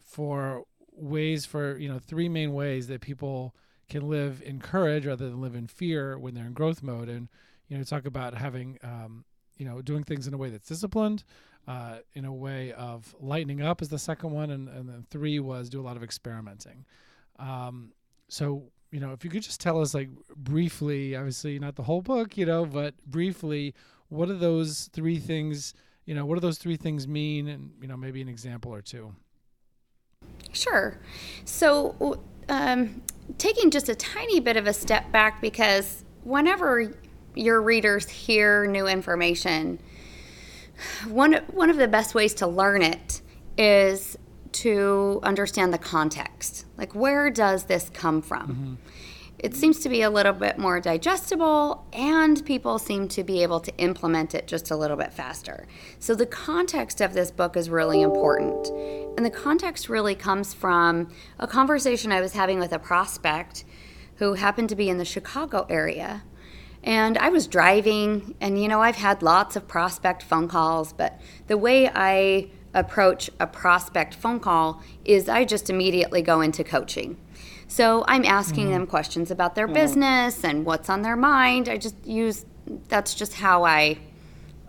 for 0.04 0.66
ways 0.92 1.46
for 1.46 1.78
you 1.78 1.88
know 1.88 2.00
three 2.00 2.28
main 2.28 2.52
ways 2.52 2.88
that 2.88 3.00
people 3.00 3.56
can 3.88 4.10
live 4.10 4.44
in 4.46 4.60
courage 4.60 5.06
rather 5.06 5.30
than 5.30 5.40
live 5.40 5.56
in 5.56 5.68
fear 5.68 6.20
when 6.20 6.34
they're 6.34 6.48
in 6.48 6.52
growth 6.52 6.84
mode 6.84 7.08
and 7.08 7.30
you 7.72 7.78
know 7.78 7.84
talk 7.84 8.06
about 8.06 8.34
having 8.34 8.78
um, 8.84 9.24
you 9.58 9.66
know 9.66 9.82
doing 9.82 10.04
things 10.04 10.28
in 10.28 10.34
a 10.34 10.38
way 10.38 10.50
that's 10.50 10.68
disciplined 10.68 11.24
uh, 11.68 11.98
in 12.16 12.26
a 12.26 12.34
way 12.34 12.74
of 12.74 13.16
lightening 13.20 13.62
up 13.62 13.82
is 13.82 13.90
the 13.90 14.00
second 14.00 14.32
one 14.32 14.52
and, 14.52 14.68
and 14.68 14.90
then 14.90 15.06
three 15.10 15.40
was 15.40 15.70
do 15.70 15.80
a 15.80 15.84
lot 15.84 15.96
of 15.96 16.04
experimenting. 16.04 16.86
Um, 17.40 17.94
so 18.28 18.64
you 18.92 19.00
know 19.00 19.14
if 19.14 19.24
you 19.24 19.30
could 19.30 19.42
just 19.42 19.62
tell 19.62 19.80
us 19.80 19.94
like 19.94 20.10
briefly 20.36 21.16
obviously 21.16 21.58
not 21.60 21.76
the 21.76 21.84
whole 21.84 22.02
book 22.02 22.38
you 22.38 22.46
know 22.46 22.66
but 22.66 22.94
briefly 23.06 23.74
what 24.10 24.30
are 24.30 24.36
those 24.36 24.90
three 24.92 25.18
things 25.18 25.74
you 26.06 26.16
know 26.16 26.26
what 26.26 26.36
do 26.36 26.42
those 26.42 26.58
three 26.58 26.76
things 26.76 27.08
mean? 27.08 27.48
And 27.48 27.72
you 27.82 27.88
know 27.88 27.96
maybe 27.96 28.22
an 28.22 28.28
example 28.28 28.74
or 28.74 28.82
two. 28.82 29.16
Sure. 30.52 31.00
So 31.46 32.20
um, 32.50 33.02
taking 33.38 33.72
just 33.72 33.88
a 33.88 33.96
tiny 33.96 34.40
bit 34.40 34.58
of 34.58 34.68
a 34.68 34.74
step 34.74 35.12
back 35.12 35.42
because 35.42 36.04
whenever 36.24 36.94
your 37.36 37.62
readers 37.62 38.10
hear 38.10 38.66
new 38.66 38.88
information, 38.88 39.80
one 41.08 41.34
one 41.52 41.70
of 41.70 41.78
the 41.78 41.88
best 41.88 42.16
ways 42.16 42.34
to 42.36 42.48
learn 42.48 42.82
it 42.82 43.22
is 43.58 44.18
to 44.52 45.20
understand 45.24 45.74
the 45.74 45.78
context. 45.78 46.66
Like, 46.78 46.94
where 46.94 47.30
does 47.30 47.66
this 47.66 47.90
come 47.94 48.22
from? 48.22 48.48
Mm-hmm. 48.48 48.74
It 49.40 49.56
seems 49.56 49.80
to 49.80 49.90
be 49.90 50.04
a 50.04 50.10
little 50.10 50.34
bit 50.34 50.60
more 50.60 50.80
digestible, 50.80 51.88
and 51.94 52.46
people 52.46 52.78
seem 52.78 53.08
to 53.08 53.24
be 53.24 53.42
able 53.42 53.60
to 53.62 53.76
implement 53.78 54.36
it 54.36 54.46
just 54.46 54.70
a 54.70 54.76
little 54.76 54.98
bit 54.98 55.12
faster. 55.12 55.68
So, 55.98 56.14
the 56.14 56.28
context 56.28 57.02
of 57.02 57.14
this 57.14 57.32
book 57.32 57.58
is 57.58 57.70
really 57.70 58.02
important. 58.02 58.68
And 59.18 59.26
the 59.26 59.32
context 59.32 59.90
really 59.90 60.14
comes 60.14 60.54
from 60.54 61.10
a 61.40 61.48
conversation 61.48 62.12
I 62.12 62.22
was 62.22 62.34
having 62.34 62.60
with 62.60 62.72
a 62.72 62.80
prospect 62.80 63.66
who 64.18 64.36
happened 64.36 64.70
to 64.70 64.76
be 64.76 64.90
in 64.90 65.00
the 65.00 65.06
Chicago 65.06 65.66
area. 65.70 66.24
And 66.84 67.18
I 67.18 67.30
was 67.30 67.48
driving, 67.48 68.36
and 68.42 68.62
you 68.62 68.68
know, 68.68 68.82
I've 68.82 68.96
had 68.96 69.22
lots 69.22 69.56
of 69.56 69.68
prospect 69.68 70.24
phone 70.24 70.48
calls, 70.48 70.94
but 70.94 71.20
the 71.48 71.58
way 71.58 71.90
I 71.94 72.50
approach 72.74 73.30
a 73.40 73.48
prospect 73.48 74.16
phone 74.16 74.40
call 74.40 74.82
is 75.06 75.30
I 75.30 75.46
just 75.46 75.70
immediately 75.70 76.22
go 76.22 76.42
into 76.42 76.64
coaching. 76.64 77.18
So 77.68 78.04
I'm 78.08 78.26
asking 78.26 78.66
mm-hmm. 78.66 78.74
them 78.74 78.88
questions 78.88 79.32
about 79.32 79.56
their 79.56 79.68
mm-hmm. 79.68 79.76
business 79.76 80.44
and 80.44 80.66
what's 80.66 80.90
on 80.90 81.04
their 81.04 81.16
mind. 81.16 81.70
I 81.70 81.78
just 81.78 81.96
use 82.06 82.46
that's 82.88 83.14
just 83.14 83.34
how 83.34 83.64
I 83.64 83.98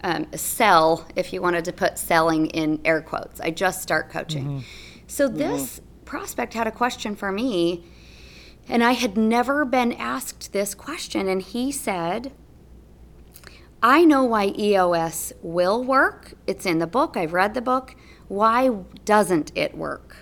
um, 0.05 0.27
sell, 0.35 1.07
if 1.15 1.33
you 1.33 1.41
wanted 1.41 1.65
to 1.67 1.73
put 1.73 1.99
selling 1.99 2.47
in 2.47 2.81
air 2.85 3.01
quotes. 3.01 3.41
I 3.41 3.51
just 3.51 3.83
start 3.83 4.11
coaching. 4.11 4.45
Mm-hmm. 4.45 4.59
So 5.07 5.29
this 5.29 5.81
prospect 6.05 6.55
had 6.55 6.67
a 6.67 6.71
question 6.71 7.15
for 7.15 7.31
me, 7.31 7.85
and 8.69 8.83
I 8.83 8.93
had 8.93 9.17
never 9.17 9.65
been 9.65 9.93
asked 9.93 10.53
this 10.53 10.75
question. 10.75 11.29
And 11.29 11.43
he 11.43 11.73
said, 11.73 12.33
I 13.83 14.05
know 14.05 14.25
why 14.25 14.55
EOS 14.57 15.33
will 15.43 15.83
work. 15.83 16.35
It's 16.47 16.67
in 16.67 16.79
the 16.79 16.87
book. 16.87 17.17
I've 17.17 17.33
read 17.33 17.55
the 17.55 17.61
book. 17.61 17.97
Why 18.29 18.71
doesn't 19.05 19.53
it 19.57 19.77
work? 19.77 20.17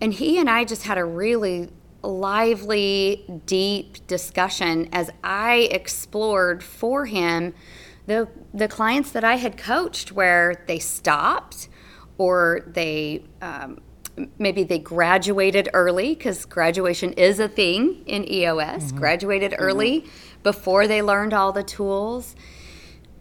And 0.00 0.12
he 0.12 0.38
and 0.38 0.50
I 0.50 0.64
just 0.64 0.82
had 0.82 0.98
a 0.98 1.04
really 1.04 1.70
lively, 2.02 3.24
deep 3.46 4.06
discussion 4.06 4.88
as 4.92 5.10
I 5.22 5.68
explored 5.70 6.62
for 6.62 7.06
him 7.06 7.54
the 8.06 8.28
the 8.52 8.68
clients 8.68 9.10
that 9.12 9.24
I 9.24 9.36
had 9.36 9.56
coached 9.56 10.12
where 10.12 10.62
they 10.66 10.78
stopped 10.78 11.68
or 12.18 12.62
they 12.66 13.24
um, 13.40 13.80
maybe 14.38 14.64
they 14.64 14.78
graduated 14.78 15.68
early 15.72 16.14
because 16.14 16.44
graduation 16.44 17.12
is 17.14 17.40
a 17.40 17.48
thing 17.48 18.02
in 18.06 18.30
EOS. 18.30 18.84
Mm-hmm. 18.84 18.98
Graduated 18.98 19.54
early 19.58 20.06
before 20.42 20.86
they 20.86 21.02
learned 21.02 21.32
all 21.32 21.52
the 21.52 21.62
tools. 21.62 22.36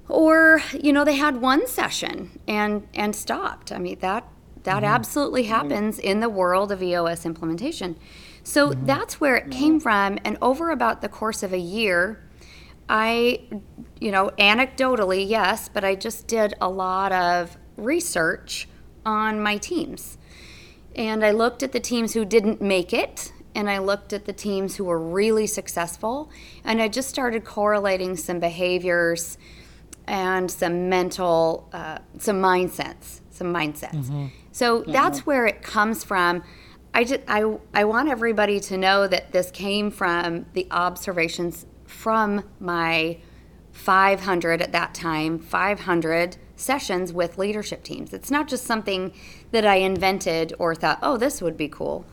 Or 0.10 0.62
you 0.74 0.94
know 0.94 1.06
they 1.06 1.16
had 1.16 1.38
one 1.38 1.68
session 1.68 2.40
and 2.48 2.88
and 2.94 3.16
stopped. 3.16 3.72
I 3.72 3.80
mean 3.80 4.00
that 4.00 4.28
that 4.64 4.78
mm-hmm. 4.78 4.86
absolutely 4.86 5.44
mm-hmm. 5.44 5.54
happens 5.54 6.00
in 6.00 6.20
the 6.20 6.30
world 6.30 6.72
of 6.72 6.84
eos 6.84 7.26
implementation. 7.26 7.98
So 8.44 8.74
that's 8.74 9.22
where 9.22 9.38
it 9.38 9.52
came 9.52 9.80
from 9.80 10.20
and 10.26 10.38
over 10.42 10.70
about 10.72 11.02
the 11.02 11.08
course 11.08 11.44
of 11.44 11.54
a 11.54 11.58
year 11.58 12.22
i 12.90 13.40
you 14.00 14.12
know 14.12 14.30
anecdotally 14.38 15.28
yes 15.28 15.70
but 15.70 15.84
i 15.84 15.96
just 15.96 16.28
did 16.28 16.54
a 16.60 16.70
lot 16.70 17.12
of 17.12 17.58
research 17.78 18.68
on 19.06 19.40
my 19.40 19.58
teams 19.58 20.18
and 20.96 21.24
i 21.24 21.32
looked 21.32 21.64
at 21.64 21.72
the 21.72 21.80
teams 21.80 22.14
who 22.14 22.26
didn't 22.26 22.62
make 22.62 22.94
it 22.94 23.32
and 23.56 23.70
I 23.70 23.78
looked 23.80 24.14
at 24.14 24.26
the 24.26 24.34
teams 24.34 24.76
who 24.76 24.86
were 24.86 25.00
really 25.00 25.48
successful, 25.48 26.30
and 26.64 26.82
I 26.82 26.88
just 26.88 27.10
started 27.10 27.46
correlating 27.46 28.16
some 28.18 28.40
behaviors 28.40 29.38
and 30.08 30.50
some 30.50 30.90
mental, 30.90 31.70
uh, 31.72 32.00
some 32.18 32.42
mindsets, 32.42 33.22
some 33.30 33.54
mindsets. 33.54 34.10
So 34.52 34.82
that's 34.82 35.26
where 35.26 35.46
it 35.46 35.62
comes 35.62 36.04
from. 36.04 36.44
I 36.94 37.04
just 37.04 37.22
I 37.28 37.58
I 37.74 37.86
want 37.86 38.10
everybody 38.10 38.60
to 38.62 38.78
know 38.78 39.08
that 39.08 39.32
this 39.32 39.50
came 39.52 39.90
from 39.92 40.46
the 40.54 40.68
observations 40.72 41.66
from 41.86 42.44
my 42.60 43.18
500 43.72 44.62
at 44.62 44.72
that 44.72 44.94
time, 44.94 45.40
500 45.40 46.38
sessions 46.64 47.14
with 47.14 47.38
leadership 47.38 47.84
teams. 47.84 48.14
It's 48.14 48.32
not 48.32 48.48
just 48.48 48.66
something 48.66 49.14
that 49.52 49.66
I 49.66 49.76
invented 49.76 50.54
or 50.58 50.74
thought, 50.74 51.00
"Oh, 51.02 51.18
this 51.18 51.42
would 51.42 51.58
be 51.58 51.68
cool." 51.68 52.06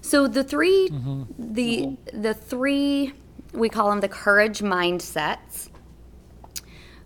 So 0.00 0.26
the 0.26 0.42
3 0.42 0.88
mm-hmm. 0.88 1.22
the 1.38 1.76
mm-hmm. 1.82 2.22
the 2.22 2.34
three 2.34 3.12
we 3.52 3.68
call 3.68 3.90
them 3.90 4.00
the 4.00 4.08
courage 4.08 4.60
mindsets 4.60 5.68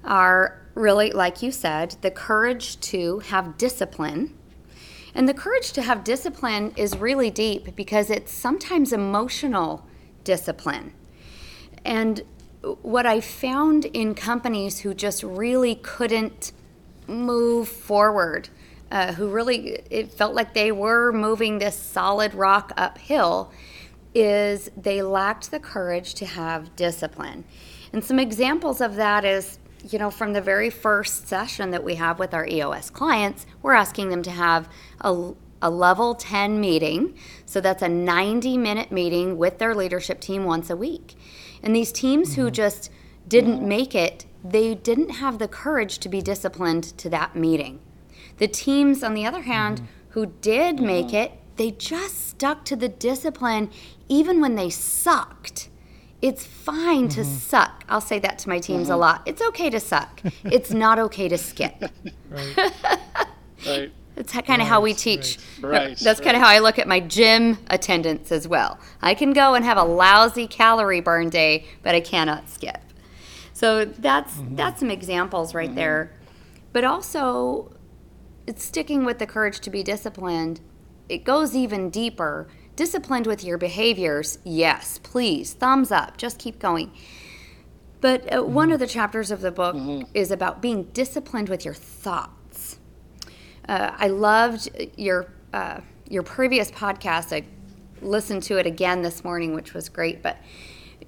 are 0.05 0.63
really, 0.75 1.11
like 1.11 1.43
you 1.43 1.51
said, 1.51 1.97
the 2.03 2.11
courage 2.11 2.79
to 2.81 3.19
have 3.21 3.59
discipline. 3.59 4.33
And 5.15 5.29
the 5.29 5.35
courage 5.35 5.73
to 5.73 5.83
have 5.83 6.05
discipline 6.05 6.73
is 6.77 6.97
really 6.97 7.31
deep 7.31 7.75
because 7.75 8.11
it's 8.11 8.33
sometimes 8.33 8.93
emotional 8.93 9.87
discipline. 10.25 10.93
And 11.85 12.23
what 12.83 13.07
I 13.07 13.21
found 13.21 13.87
in 13.87 14.15
companies 14.15 14.81
who 14.81 14.93
just 14.93 15.23
really 15.23 15.77
couldn't 15.77 16.53
move 17.09 17.69
forward, 17.69 18.49
uh, 18.91 19.13
who 19.13 19.29
really, 19.29 19.83
it 19.91 20.13
felt 20.13 20.35
like 20.35 20.55
they 20.55 20.73
were 20.73 21.13
moving 21.13 21.59
this 21.59 21.77
solid 21.77 22.35
rock 22.35 22.73
uphill, 22.77 23.51
is 24.15 24.71
they 24.77 25.03
lacked 25.03 25.51
the 25.51 25.61
courage 25.61 26.15
to 26.15 26.27
have 26.27 26.75
discipline. 26.77 27.45
And 27.93 28.05
some 28.05 28.19
examples 28.19 28.81
of 28.81 28.97
that 28.97 29.25
is, 29.25 29.59
you 29.91 29.99
know, 29.99 30.11
from 30.11 30.33
the 30.33 30.41
very 30.41 30.71
first 30.71 31.29
session 31.29 31.71
that 31.71 31.85
we 31.85 31.95
have 31.97 32.19
with 32.19 32.35
our 32.35 32.47
EOS 32.47 32.91
clients, 32.91 33.47
we're 33.63 33.75
asking 33.75 34.09
them 34.11 34.23
to 34.23 34.31
have 34.31 34.69
a, 35.01 35.33
a 35.63 35.71
level 35.71 36.15
10 36.15 36.61
meeting. 36.61 37.17
So 37.45 37.61
that's 37.61 37.83
a 37.83 37.89
90 37.89 38.57
minute 38.59 38.91
meeting 38.91 39.39
with 39.39 39.59
their 39.59 39.75
leadership 39.75 40.21
team 40.21 40.45
once 40.45 40.71
a 40.71 40.77
week. 40.77 41.15
And 41.63 41.75
these 41.75 41.93
teams 41.93 42.35
who 42.35 42.51
just 42.51 42.91
didn't 43.29 43.67
make 43.67 43.95
it, 43.95 44.27
they 44.51 44.75
didn't 44.75 45.11
have 45.11 45.39
the 45.39 45.49
courage 45.49 45.99
to 45.99 46.09
be 46.09 46.21
disciplined 46.23 46.85
to 46.99 47.09
that 47.11 47.37
meeting. 47.37 47.81
The 48.39 48.49
teams, 48.49 49.03
on 49.03 49.15
the 49.15 49.27
other 49.27 49.43
hand, 49.43 49.79
mm-hmm. 49.79 49.87
who 50.11 50.27
did 50.27 50.81
make 50.81 51.07
mm-hmm. 51.07 51.17
it, 51.17 51.33
they 51.57 51.71
just 51.71 52.29
stuck 52.29 52.65
to 52.67 52.77
the 52.77 52.89
discipline 52.89 53.71
even 54.09 54.41
when 54.41 54.55
they 54.55 54.71
sucked. 54.71 55.69
It's 56.23 56.45
fine 56.45 57.09
to 57.11 57.21
mm-hmm. 57.21 57.31
suck. 57.31 57.85
I'll 57.89 58.01
say 58.01 58.19
that 58.21 58.39
to 58.41 58.49
my 58.49 58.59
teams 58.59 58.89
a 58.89 58.97
lot. 58.97 59.23
It's 59.27 59.43
okay 59.43 59.71
to 59.71 59.81
suck. 59.81 60.21
It's 60.45 60.71
not 60.71 60.99
okay 60.99 61.29
to 61.29 61.39
skip. 61.39 61.85
Right. 62.29 62.73
Right. 63.67 63.91
That's 64.17 64.33
kind 64.33 64.63
of 64.63 64.69
how 64.69 64.81
we 64.81 64.95
teach. 64.95 65.39
Right, 65.61 65.97
That's 65.99 66.21
kind 66.21 66.37
of 66.37 66.43
how 66.43 66.49
I 66.49 66.61
look 66.61 66.79
at 66.79 66.87
my 66.87 67.01
gym 67.01 67.59
attendance 67.69 68.33
as 68.33 68.49
well. 68.49 68.79
I 69.03 69.15
can 69.15 69.33
go 69.33 69.55
and 69.55 69.65
have 69.65 69.77
a 69.77 69.83
lousy 69.83 70.47
calorie 70.47 71.01
burn 71.01 71.29
day, 71.29 71.67
but 71.83 71.95
I 71.95 72.01
cannot 72.01 72.49
skip. 72.49 72.79
So 73.57 73.87
that's 73.87 74.35
that's 74.51 74.81
some 74.81 74.91
examples 74.91 75.55
right 75.55 75.75
there. 75.75 76.13
But 76.75 76.85
also, 76.85 77.75
it's 78.47 78.63
sticking 78.63 79.07
with 79.07 79.19
the 79.19 79.27
courage 79.27 79.61
to 79.61 79.71
be 79.71 79.83
disciplined. 79.83 80.61
It 81.09 81.25
goes 81.25 81.57
even 81.57 81.89
deeper. 81.89 82.49
Disciplined 82.77 83.27
with 83.27 83.43
your 83.43 83.57
behaviors, 83.57 84.41
yes, 84.45 85.01
please, 85.03 85.55
thumbs 85.55 85.91
up, 85.91 86.19
just 86.19 86.39
keep 86.39 86.59
going. 86.59 86.93
But 88.03 88.31
uh, 88.31 88.45
one 88.45 88.71
of 88.73 88.79
the 88.79 88.87
chapters 88.87 89.31
of 89.31 89.41
the 89.41 89.51
book 89.51 89.75
is 90.13 90.31
about 90.31 90.61
being 90.61 90.83
disciplined 90.93 91.49
with 91.49 91.65
your 91.65 91.73
thoughts. 91.73 92.79
Uh, 93.67 93.93
I 93.97 94.09
loved 94.09 94.69
your 94.99 95.33
uh, 95.55 95.81
your 96.07 96.23
previous 96.23 96.71
podcast. 96.71 97.35
I 97.35 97.47
listened 98.03 98.43
to 98.43 98.59
it 98.59 98.67
again 98.67 99.01
this 99.01 99.25
morning, 99.25 99.55
which 99.55 99.73
was 99.73 99.89
great. 99.89 100.23
But 100.23 100.37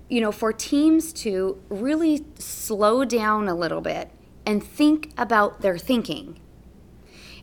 you 0.09 0.21
know, 0.21 0.33
for 0.33 0.53
teams 0.53 1.13
to 1.13 1.61
really 1.69 2.25
slow 2.39 3.05
down 3.05 3.49
a 3.49 3.55
little 3.55 3.81
bit 3.81 4.11
and 4.47 4.65
think 4.65 5.13
about 5.19 5.61
their 5.61 5.77
thinking. 5.77 6.41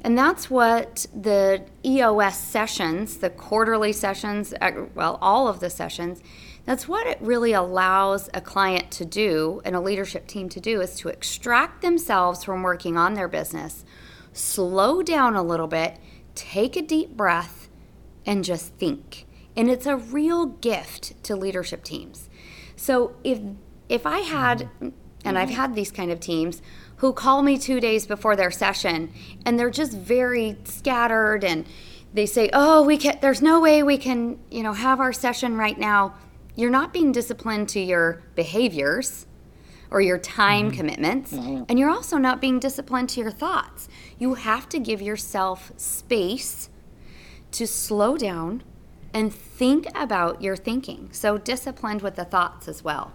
And 0.02 0.18
that's 0.18 0.50
what 0.50 1.08
the 1.16 1.66
EOS 1.84 2.38
sessions, 2.38 3.18
the 3.18 3.30
quarterly 3.30 3.92
sessions, 3.92 4.54
uh, 4.62 4.86
well, 4.94 5.18
all 5.22 5.48
of 5.48 5.60
the 5.60 5.70
sessions, 5.70 6.22
that's 6.66 6.88
what 6.88 7.06
it 7.06 7.20
really 7.22 7.54
allows 7.54 8.30
a 8.34 8.42
client 8.42 8.90
to 8.92 9.06
do 9.06 9.62
and 9.66 9.76
a 9.76 9.80
leadership 9.80 10.28
team 10.28 10.50
to 10.50 10.60
do 10.60 10.82
is 10.82 10.96
to 10.98 11.10
extract 11.10 11.82
themselves 11.82 12.44
from 12.44 12.64
working 12.64 12.98
on 12.98 13.14
their 13.14 13.28
business, 13.28 13.86
slow 14.34 15.04
down 15.04 15.36
a 15.36 15.44
little 15.44 15.68
bit, 15.68 15.98
take 16.34 16.76
a 16.76 16.82
deep 16.82 17.12
breath, 17.12 17.70
and 18.26 18.44
just 18.44 18.74
think. 18.76 19.26
And 19.56 19.70
it's 19.70 19.86
a 19.86 19.96
real 19.96 20.48
gift 20.48 21.24
to 21.24 21.36
leadership 21.36 21.84
teams. 21.84 22.30
So 22.76 23.16
if 23.24 23.40
if 23.90 24.06
I 24.06 24.20
had 24.20 24.70
and 25.24 25.38
I've 25.38 25.50
had 25.50 25.76
these 25.76 25.92
kind 25.92 26.12
of 26.12 26.20
teams 26.20 26.62
who 26.98 27.12
call 27.12 27.42
me 27.42 27.58
2 27.58 27.80
days 27.80 28.06
before 28.06 28.36
their 28.36 28.52
session 28.52 29.12
and 29.46 29.60
they're 29.60 29.70
just 29.70 29.94
very 29.94 30.58
scattered 30.64 31.44
and 31.44 31.66
they 32.14 32.26
say, 32.26 32.50
"Oh, 32.54 32.84
we 32.84 32.98
can 32.98 33.18
there's 33.22 33.42
no 33.42 33.60
way 33.60 33.84
we 33.84 33.98
can, 33.98 34.40
you 34.50 34.64
know, 34.64 34.74
have 34.74 35.00
our 35.00 35.14
session 35.14 35.58
right 35.58 35.78
now." 35.78 36.16
You're 36.56 36.72
not 36.72 36.94
being 36.94 37.12
disciplined 37.12 37.68
to 37.70 37.82
your 37.82 38.24
behaviors 38.36 39.28
or 39.92 40.02
your 40.02 40.18
time 40.18 40.68
mm-hmm. 40.68 40.78
commitments, 40.78 41.34
mm-hmm. 41.34 41.64
and 41.68 41.78
you're 41.78 41.90
also 41.90 42.18
not 42.18 42.40
being 42.40 42.60
disciplined 42.60 43.10
to 43.10 43.22
your 43.22 43.32
thoughts. 43.32 43.90
You 44.18 44.36
have 44.36 44.70
to 44.70 44.80
give 44.80 45.02
yourself 45.02 45.72
space 45.78 46.70
to 47.52 47.68
slow 47.68 48.18
down 48.18 48.64
and 49.16 49.34
think 49.34 49.88
about 49.96 50.42
your 50.42 50.58
thinking. 50.58 51.08
So 51.14 51.38
disciplined 51.38 52.02
with 52.02 52.18
the 52.18 52.26
thoughts 52.26 52.68
as 52.68 52.84
well. 52.84 53.14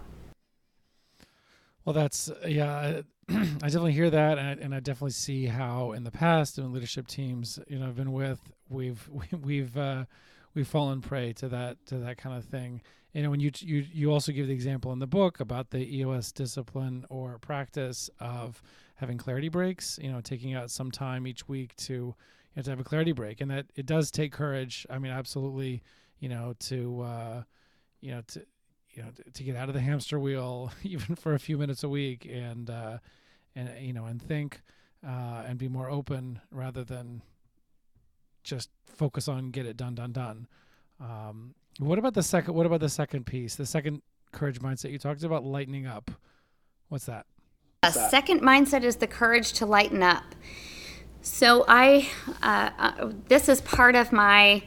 Well, 1.85 1.93
that's 1.93 2.29
yeah. 2.45 3.01
I 3.29 3.35
definitely 3.61 3.93
hear 3.93 4.09
that, 4.09 4.39
and 4.39 4.47
I, 4.47 4.51
and 4.63 4.75
I 4.75 4.79
definitely 4.79 5.11
see 5.11 5.45
how 5.45 5.91
in 5.91 6.03
the 6.03 6.11
past 6.11 6.57
in 6.57 6.73
leadership 6.73 7.07
teams, 7.07 7.59
you 7.67 7.77
know, 7.77 7.87
I've 7.87 7.95
been 7.95 8.13
with, 8.13 8.39
we've 8.67 9.07
we've 9.43 9.77
uh, 9.77 10.05
we've 10.55 10.67
fallen 10.67 11.01
prey 11.01 11.33
to 11.33 11.47
that 11.49 11.77
to 11.85 11.99
that 11.99 12.17
kind 12.17 12.35
of 12.35 12.45
thing. 12.45 12.81
You 13.13 13.21
know, 13.21 13.29
when 13.29 13.39
you 13.39 13.51
you 13.59 13.85
you 13.93 14.11
also 14.11 14.31
give 14.31 14.47
the 14.47 14.53
example 14.53 14.91
in 14.93 14.99
the 14.99 15.07
book 15.07 15.39
about 15.39 15.69
the 15.69 15.97
EOS 15.97 16.31
discipline 16.31 17.05
or 17.09 17.37
practice 17.37 18.09
of 18.19 18.63
having 18.95 19.19
clarity 19.19 19.49
breaks. 19.49 19.99
You 20.01 20.11
know, 20.11 20.21
taking 20.21 20.55
out 20.55 20.71
some 20.71 20.89
time 20.89 21.27
each 21.27 21.47
week 21.47 21.75
to 21.75 22.15
you 22.53 22.59
have 22.59 22.65
to 22.65 22.71
have 22.71 22.79
a 22.79 22.83
clarity 22.83 23.11
break, 23.11 23.41
and 23.41 23.49
that 23.51 23.67
it 23.75 23.85
does 23.85 24.11
take 24.11 24.31
courage. 24.31 24.85
I 24.89 24.99
mean, 24.99 25.11
absolutely. 25.11 25.83
You 26.19 26.29
know, 26.29 26.53
to 26.59 27.01
uh, 27.01 27.43
you 28.01 28.11
know 28.11 28.21
to 28.27 28.45
you 28.93 29.03
know 29.03 29.09
to 29.33 29.43
get 29.43 29.55
out 29.55 29.69
of 29.69 29.73
the 29.73 29.81
hamster 29.81 30.19
wheel 30.19 30.71
even 30.83 31.15
for 31.15 31.33
a 31.33 31.39
few 31.39 31.57
minutes 31.57 31.83
a 31.83 31.89
week 31.89 32.27
and 32.29 32.69
uh, 32.69 32.97
and 33.55 33.69
you 33.79 33.93
know 33.93 34.05
and 34.05 34.21
think 34.21 34.61
uh, 35.07 35.43
and 35.47 35.57
be 35.57 35.67
more 35.67 35.89
open 35.89 36.39
rather 36.51 36.83
than 36.83 37.21
just 38.43 38.69
focus 38.85 39.27
on 39.27 39.51
get 39.51 39.65
it 39.65 39.77
done 39.77 39.95
done 39.95 40.11
done 40.11 40.47
um, 40.99 41.53
what 41.79 41.97
about 41.99 42.13
the 42.13 42.23
second 42.23 42.53
what 42.53 42.65
about 42.65 42.79
the 42.79 42.89
second 42.89 43.25
piece 43.25 43.55
the 43.55 43.65
second 43.65 44.01
courage 44.31 44.59
mindset 44.59 44.91
you 44.91 44.99
talked 44.99 45.23
about 45.23 45.43
lightening 45.43 45.85
up 45.85 46.11
what's 46.89 47.05
that 47.05 47.25
a 47.83 47.91
second 47.91 48.41
mindset 48.41 48.83
is 48.83 48.97
the 48.97 49.07
courage 49.07 49.53
to 49.53 49.65
lighten 49.65 50.03
up 50.03 50.23
so 51.21 51.63
i 51.67 52.09
uh, 52.41 52.69
uh, 52.77 53.11
this 53.27 53.47
is 53.47 53.61
part 53.61 53.95
of 53.95 54.11
my 54.11 54.63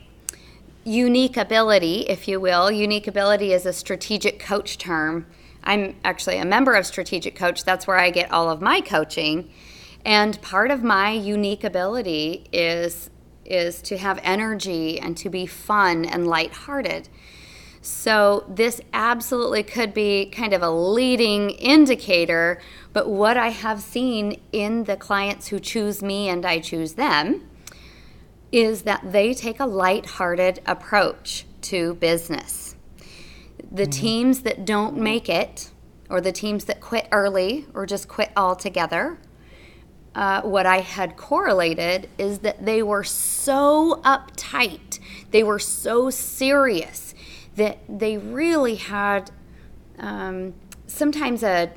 unique 0.84 1.36
ability, 1.36 2.00
if 2.08 2.28
you 2.28 2.38
will. 2.38 2.70
Unique 2.70 3.06
ability 3.06 3.52
is 3.52 3.66
a 3.66 3.72
strategic 3.72 4.38
coach 4.38 4.78
term. 4.78 5.26
I'm 5.62 5.96
actually 6.04 6.38
a 6.38 6.44
member 6.44 6.74
of 6.74 6.84
Strategic 6.84 7.34
Coach. 7.34 7.64
That's 7.64 7.86
where 7.86 7.98
I 7.98 8.10
get 8.10 8.30
all 8.30 8.50
of 8.50 8.60
my 8.60 8.82
coaching. 8.82 9.50
And 10.04 10.40
part 10.42 10.70
of 10.70 10.82
my 10.82 11.10
unique 11.10 11.64
ability 11.64 12.46
is 12.52 13.10
is 13.46 13.82
to 13.82 13.98
have 13.98 14.18
energy 14.22 14.98
and 14.98 15.18
to 15.18 15.28
be 15.28 15.44
fun 15.44 16.06
and 16.06 16.26
lighthearted. 16.26 17.08
So 17.82 18.44
this 18.48 18.80
absolutely 18.94 19.62
could 19.62 19.92
be 19.92 20.26
kind 20.26 20.54
of 20.54 20.62
a 20.62 20.70
leading 20.70 21.50
indicator, 21.50 22.58
but 22.94 23.10
what 23.10 23.36
I 23.36 23.48
have 23.48 23.82
seen 23.82 24.40
in 24.52 24.84
the 24.84 24.96
clients 24.96 25.48
who 25.48 25.60
choose 25.60 26.00
me 26.00 26.28
and 26.28 26.46
I 26.46 26.60
choose 26.60 26.94
them 26.94 27.46
is 28.52 28.82
that 28.82 29.12
they 29.12 29.34
take 29.34 29.58
a 29.58 29.66
light-hearted 29.66 30.60
approach 30.64 31.44
to 31.62 31.94
business. 31.94 32.76
The 33.70 33.82
mm-hmm. 33.82 33.90
teams 33.90 34.40
that 34.42 34.64
don't 34.64 34.96
make 34.96 35.28
it, 35.28 35.72
or 36.08 36.20
the 36.20 36.30
teams 36.30 36.66
that 36.66 36.80
quit 36.80 37.08
early 37.10 37.66
or 37.74 37.84
just 37.84 38.06
quit 38.06 38.30
altogether, 38.36 39.18
uh, 40.14 40.42
what 40.42 40.64
I 40.64 40.78
had 40.78 41.16
correlated 41.16 42.08
is 42.16 42.38
that 42.40 42.64
they 42.64 42.80
were 42.80 43.02
so 43.02 44.00
uptight, 44.04 45.00
they 45.32 45.42
were 45.42 45.58
so 45.58 46.10
serious 46.10 47.12
that 47.56 47.78
they 47.88 48.18
really 48.18 48.76
had 48.76 49.32
um, 49.98 50.54
sometimes 50.86 51.42
a, 51.42 51.72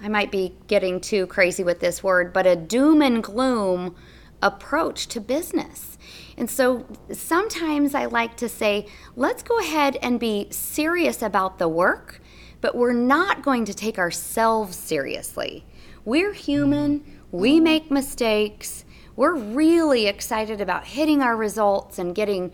I 0.00 0.08
might 0.08 0.30
be 0.30 0.54
getting 0.66 1.00
too 1.00 1.26
crazy 1.26 1.64
with 1.64 1.80
this 1.80 2.02
word, 2.02 2.32
but 2.32 2.46
a 2.46 2.56
doom 2.56 3.02
and 3.02 3.22
gloom 3.22 3.96
approach 4.40 5.08
to 5.08 5.20
business. 5.20 5.98
And 6.36 6.48
so 6.48 6.86
sometimes 7.12 7.94
I 7.94 8.06
like 8.06 8.36
to 8.36 8.48
say, 8.48 8.86
let's 9.16 9.42
go 9.42 9.58
ahead 9.58 9.96
and 10.00 10.20
be 10.20 10.46
serious 10.50 11.20
about 11.20 11.58
the 11.58 11.68
work, 11.68 12.20
but 12.60 12.76
we're 12.76 12.92
not 12.92 13.42
going 13.42 13.64
to 13.64 13.74
take 13.74 13.98
ourselves 13.98 14.76
seriously. 14.76 15.64
We're 16.04 16.32
human, 16.32 17.04
we 17.32 17.60
make 17.60 17.90
mistakes. 17.90 18.84
We're 19.16 19.34
really 19.34 20.06
excited 20.06 20.60
about 20.60 20.84
hitting 20.84 21.22
our 21.22 21.36
results 21.36 21.98
and 21.98 22.14
getting 22.14 22.52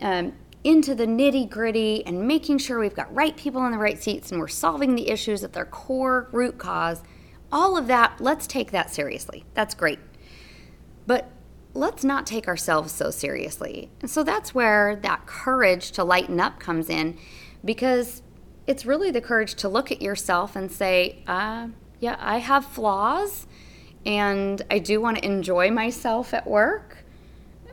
um, 0.00 0.34
into 0.64 0.94
the 0.94 1.06
nitty 1.06 1.48
gritty 1.48 2.04
and 2.06 2.26
making 2.26 2.58
sure 2.58 2.78
we've 2.78 2.94
got 2.94 3.12
right 3.14 3.36
people 3.36 3.64
in 3.66 3.72
the 3.72 3.78
right 3.78 4.00
seats 4.02 4.30
and 4.30 4.40
we're 4.40 4.48
solving 4.48 4.94
the 4.94 5.08
issues 5.08 5.42
at 5.42 5.52
their 5.52 5.64
core 5.64 6.28
root 6.32 6.58
cause. 6.58 7.02
All 7.50 7.76
of 7.76 7.86
that, 7.88 8.20
let's 8.20 8.46
take 8.46 8.70
that 8.70 8.90
seriously. 8.90 9.44
That's 9.54 9.74
great. 9.74 9.98
But 11.06 11.30
let's 11.74 12.04
not 12.04 12.26
take 12.26 12.46
ourselves 12.46 12.92
so 12.92 13.10
seriously. 13.10 13.90
And 14.00 14.10
so 14.10 14.22
that's 14.22 14.54
where 14.54 14.96
that 14.96 15.26
courage 15.26 15.90
to 15.92 16.04
lighten 16.04 16.38
up 16.38 16.60
comes 16.60 16.88
in 16.88 17.18
because 17.64 18.22
it's 18.66 18.86
really 18.86 19.10
the 19.10 19.20
courage 19.20 19.54
to 19.56 19.68
look 19.68 19.90
at 19.90 20.00
yourself 20.00 20.54
and 20.54 20.70
say, 20.70 21.22
uh, 21.26 21.68
yeah, 21.98 22.16
I 22.20 22.38
have 22.38 22.64
flaws 22.64 23.46
and 24.06 24.62
I 24.70 24.78
do 24.78 25.00
want 25.00 25.18
to 25.18 25.24
enjoy 25.24 25.70
myself 25.70 26.34
at 26.34 26.46
work, 26.46 27.04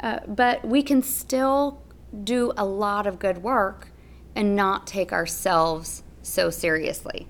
uh, 0.01 0.19
but 0.27 0.65
we 0.65 0.83
can 0.83 1.01
still 1.01 1.81
do 2.23 2.51
a 2.57 2.65
lot 2.65 3.07
of 3.07 3.19
good 3.19 3.43
work 3.43 3.91
and 4.35 4.55
not 4.55 4.87
take 4.87 5.11
ourselves 5.11 6.03
so 6.21 6.49
seriously. 6.49 7.27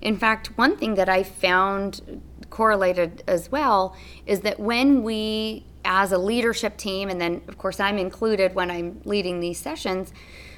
In 0.00 0.16
fact, 0.16 0.56
one 0.56 0.76
thing 0.76 0.94
that 0.94 1.08
I 1.08 1.22
found 1.22 2.22
correlated 2.50 3.22
as 3.26 3.50
well 3.50 3.96
is 4.26 4.40
that 4.40 4.58
when 4.58 5.02
we 5.02 5.64
as 5.84 6.12
a 6.12 6.18
leadership 6.18 6.76
team, 6.76 7.08
and 7.08 7.20
then 7.20 7.42
of 7.48 7.58
course 7.58 7.78
I'm 7.80 7.98
included 7.98 8.54
when 8.54 8.70
I'm 8.70 9.00
leading 9.04 9.40
these 9.40 9.58
sessions, 9.58 10.12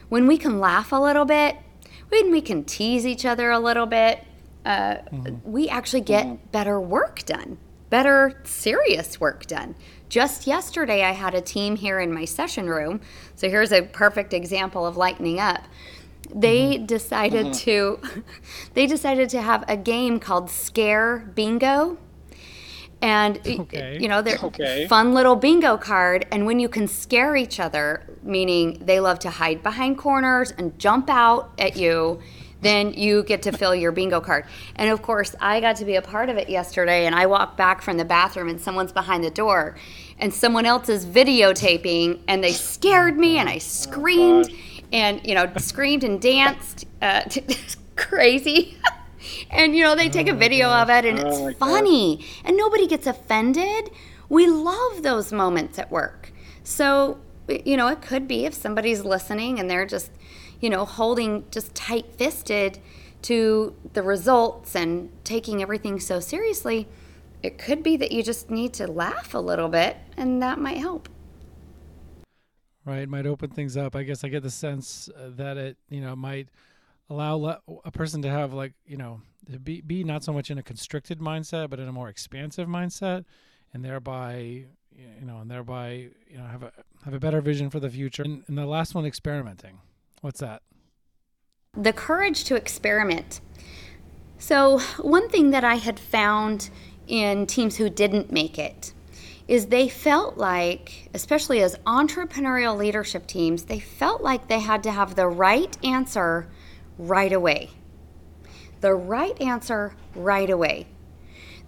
when 0.09 0.27
we 0.27 0.39
can 0.39 0.59
laugh 0.59 0.93
a 0.93 0.97
little 0.97 1.25
bit, 1.25 1.57
when 2.09 2.31
we 2.31 2.41
can 2.41 2.65
tease 2.65 3.07
each 3.07 3.27
other 3.27 3.51
a 3.51 3.59
little 3.59 3.87
bit, 3.87 4.25
uh, 4.65 4.97
mm-hmm. 4.97 5.51
we 5.51 5.69
actually 5.69 6.01
get 6.01 6.27
mm-hmm. 6.27 6.47
better 6.51 6.81
work 6.81 7.25
done, 7.27 7.59
better 7.91 8.41
serious 8.45 9.21
work 9.21 9.47
done. 9.47 9.75
Just 10.09 10.47
yesterday, 10.47 11.03
I 11.05 11.13
had 11.13 11.35
a 11.35 11.41
team 11.41 11.77
here 11.77 12.01
in 12.01 12.13
my 12.13 12.25
session 12.25 12.69
room. 12.69 13.01
So 13.35 13.49
here's 13.49 13.73
a 13.73 13.83
perfect 13.83 14.33
example 14.33 14.87
of 14.87 14.97
lightening 14.97 15.39
up. 15.39 15.65
They 16.35 16.77
mm-hmm. 16.77 16.87
decided 16.87 17.47
mm-hmm. 17.47 17.53
to, 17.53 18.23
they 18.75 18.87
decided 18.87 19.29
to 19.31 19.43
have 19.43 19.65
a 19.69 19.77
game 19.77 20.21
called 20.21 20.51
Scare 20.51 21.19
Bingo 21.35 21.99
and 23.01 23.39
okay. 23.47 23.99
you 24.01 24.09
know 24.09 24.23
they're 24.23 24.39
okay. 24.43 24.87
fun 24.89 25.15
little 25.15 25.37
bingo 25.37 25.77
card 25.77 26.27
and 26.33 26.47
when 26.47 26.59
you 26.59 26.69
can 26.69 26.89
scare 26.89 27.37
each 27.37 27.61
other 27.61 28.03
meaning 28.23 28.77
they 28.85 28.99
love 28.99 29.19
to 29.21 29.31
hide 29.31 29.63
behind 29.63 29.97
corners 29.97 30.53
and 30.59 30.77
jump 30.79 31.09
out 31.09 31.53
at 31.59 31.77
you 31.77 32.19
then 32.61 32.93
you 32.93 33.23
get 33.23 33.43
to 33.43 33.53
fill 33.53 33.75
your 33.75 33.93
bingo 33.93 34.21
card. 34.21 34.45
And 34.77 34.91
of 34.91 35.03
course 35.03 35.35
i 35.41 35.61
got 35.61 35.77
to 35.77 35.85
be 35.85 35.97
a 35.97 36.03
part 36.03 36.29
of 36.29 36.37
it 36.37 36.49
yesterday 36.49 37.07
and 37.07 37.15
i 37.15 37.27
walked 37.27 37.57
back 37.57 37.83
from 37.83 37.97
the 37.97 38.05
bathroom 38.05 38.49
and 38.49 38.61
someone's 38.61 38.93
behind 38.93 39.25
the 39.25 39.31
door 39.31 39.77
and 40.19 40.33
someone 40.33 40.67
else 40.67 40.89
is 40.89 41.07
videotaping 41.07 42.21
and 42.29 42.43
they 42.43 42.53
scared 42.53 43.17
me 43.17 43.39
and 43.39 43.49
i 43.49 43.59
screamed 43.59 44.51
oh, 44.51 44.79
and 44.93 45.27
you 45.27 45.35
know 45.35 45.51
screamed 45.59 46.05
and 46.05 46.21
danced 46.21 46.87
uh, 47.03 47.23
crazy. 47.97 48.77
And 49.51 49.75
you 49.75 49.83
know 49.83 49.95
they 49.97 50.09
take 50.09 50.29
oh 50.29 50.33
a 50.33 50.37
video 50.37 50.69
of 50.69 50.89
it 50.91 51.05
and 51.05 51.19
oh 51.19 51.49
it's 51.49 51.59
funny 51.59 52.25
and 52.45 52.57
nobody 52.57 52.87
gets 52.87 53.07
offended. 53.07 53.91
We 54.29 54.47
love 54.47 55.03
those 55.03 55.33
moments 55.33 55.79
at 55.79 55.91
work. 55.91 56.33
So 56.63 57.19
you 57.49 57.77
know 57.77 57.89
it 57.89 58.01
could 58.01 58.29
be 58.29 58.47
if 58.47 58.55
somebody's 58.55 59.05
listening 59.05 59.59
and 59.59 59.69
they're 59.69 59.87
just 59.87 60.13
you 60.61 60.71
know 60.71 60.85
holding 60.85 61.45
just 61.51 61.75
tight 61.75 62.07
fisted 62.17 62.79
to 63.23 63.75
the 63.93 64.03
results 64.03 64.77
and 64.77 65.11
taking 65.25 65.63
everything 65.63 65.99
so 65.99 66.21
seriously 66.21 66.87
it 67.43 67.59
could 67.59 67.83
be 67.83 67.97
that 67.97 68.13
you 68.13 68.23
just 68.23 68.51
need 68.51 68.73
to 68.75 68.87
laugh 68.87 69.35
a 69.35 69.39
little 69.39 69.69
bit 69.69 69.97
and 70.17 70.43
that 70.43 70.59
might 70.59 70.79
help. 70.79 71.09
Right 72.85 73.09
might 73.09 73.27
open 73.27 73.51
things 73.51 73.77
up. 73.77 73.95
I 73.95 74.03
guess 74.03 74.25
i 74.25 74.29
get 74.29 74.43
the 74.43 74.51
sense 74.51 75.09
uh, 75.17 75.31
that 75.37 75.57
it 75.57 75.77
you 75.89 76.01
know 76.01 76.17
might 76.17 76.49
allow 77.11 77.59
a 77.85 77.91
person 77.91 78.23
to 78.23 78.29
have 78.29 78.53
like 78.53 78.73
you 78.87 78.97
know 78.97 79.21
be 79.63 79.81
be 79.81 80.05
not 80.05 80.25
so 80.25 80.33
much 80.33 80.51
in 80.51 80.59
a 80.59 80.63
constricted 80.63 81.21
mindset 81.21 81.71
but 81.71 81.81
in 81.81 81.89
a 81.89 81.93
more 81.93 82.09
expansive 82.09 82.69
mindset 82.69 83.25
and 83.73 83.83
thereby 83.85 84.65
you 84.95 85.25
know 85.25 85.39
and 85.39 85.51
thereby 85.51 86.09
you 86.29 86.39
know 86.39 86.45
have 86.45 86.63
a 86.63 86.73
have 87.05 87.15
a 87.15 87.21
better 87.21 87.41
vision 87.41 87.71
for 87.71 87.81
the 87.81 87.91
future. 87.91 88.23
And, 88.23 88.43
and 88.49 88.59
the 88.59 88.67
last 88.67 88.95
one 88.95 89.07
experimenting 89.07 89.79
what's 90.21 90.41
that 90.41 90.63
the 91.75 91.93
courage 91.93 92.45
to 92.45 92.55
experiment 92.55 93.41
so 94.39 94.79
one 95.01 95.29
thing 95.29 95.51
that 95.51 95.65
i 95.65 95.77
had 95.77 95.99
found 95.99 96.71
in 97.07 97.47
teams 97.47 97.77
who 97.77 97.89
didn't 97.89 98.31
make 98.31 98.59
it 98.59 98.93
is 99.47 99.67
they 99.67 99.89
felt 99.89 100.37
like 100.37 101.09
especially 101.15 101.63
as 101.63 101.75
entrepreneurial 101.87 102.77
leadership 102.77 103.27
teams 103.27 103.65
they 103.65 103.81
felt 103.81 104.23
like 104.23 104.49
they 104.49 104.61
had 104.61 104.83
to 104.83 104.91
have 104.91 105.15
the 105.15 105.27
right 105.27 105.77
answer 105.85 106.49
right 106.99 107.33
away. 107.33 107.71
The 108.81 108.95
right 108.95 109.41
answer 109.41 109.95
right 110.15 110.51
away. 110.51 110.87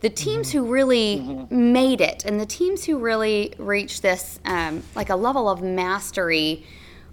The 0.01 0.11
teams 0.11 0.51
who 0.51 0.65
really 0.65 1.47
made 1.51 2.01
it 2.01 2.25
and 2.25 2.41
the 2.41 2.47
teams 2.47 2.85
who 2.85 2.99
really 2.99 3.55
reached 3.59 4.03
this, 4.03 4.41
um, 4.45 4.83
like 4.95 5.11
a 5.11 5.17
level 5.17 5.49
of 5.49 5.63
mastery 5.63 6.65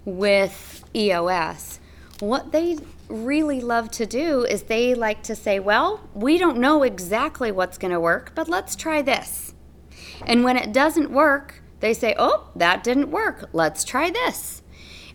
with 0.04 0.77
EOS, 0.94 1.80
what 2.20 2.52
they 2.52 2.78
really 3.08 3.60
love 3.60 3.90
to 3.92 4.06
do 4.06 4.44
is 4.44 4.64
they 4.64 4.94
like 4.94 5.22
to 5.24 5.34
say, 5.34 5.58
well, 5.58 6.00
we 6.14 6.38
don't 6.38 6.58
know 6.58 6.82
exactly 6.82 7.50
what's 7.50 7.78
going 7.78 7.92
to 7.92 8.00
work, 8.00 8.32
but 8.34 8.48
let's 8.48 8.76
try 8.76 9.02
this. 9.02 9.54
And 10.26 10.44
when 10.44 10.56
it 10.56 10.72
doesn't 10.72 11.10
work, 11.10 11.62
they 11.80 11.94
say, 11.94 12.14
oh, 12.18 12.50
that 12.56 12.82
didn't 12.82 13.10
work. 13.10 13.48
Let's 13.52 13.84
try 13.84 14.10
this. 14.10 14.62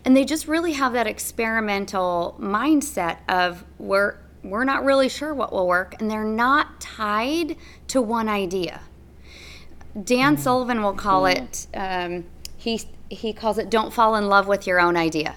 And 0.04 0.16
they 0.16 0.24
just 0.24 0.48
really 0.48 0.72
have 0.72 0.92
that 0.92 1.06
experimental 1.06 2.36
mindset 2.40 3.18
of 3.28 3.64
we're, 3.78 4.16
we're 4.42 4.64
not 4.64 4.84
really 4.84 5.08
sure 5.08 5.32
what 5.34 5.52
will 5.52 5.66
work, 5.66 6.00
and 6.00 6.10
they're 6.10 6.24
not 6.24 6.80
tied 6.80 7.56
to 7.88 8.02
one 8.02 8.28
idea. 8.28 8.80
Dan 10.02 10.36
Sullivan 10.36 10.82
will 10.82 10.94
call 10.94 11.26
it, 11.26 11.66
um, 11.74 12.24
he, 12.56 12.80
he 13.08 13.32
calls 13.32 13.58
it, 13.58 13.70
don't 13.70 13.92
fall 13.92 14.16
in 14.16 14.28
love 14.28 14.46
with 14.46 14.66
your 14.66 14.80
own 14.80 14.96
idea. 14.96 15.36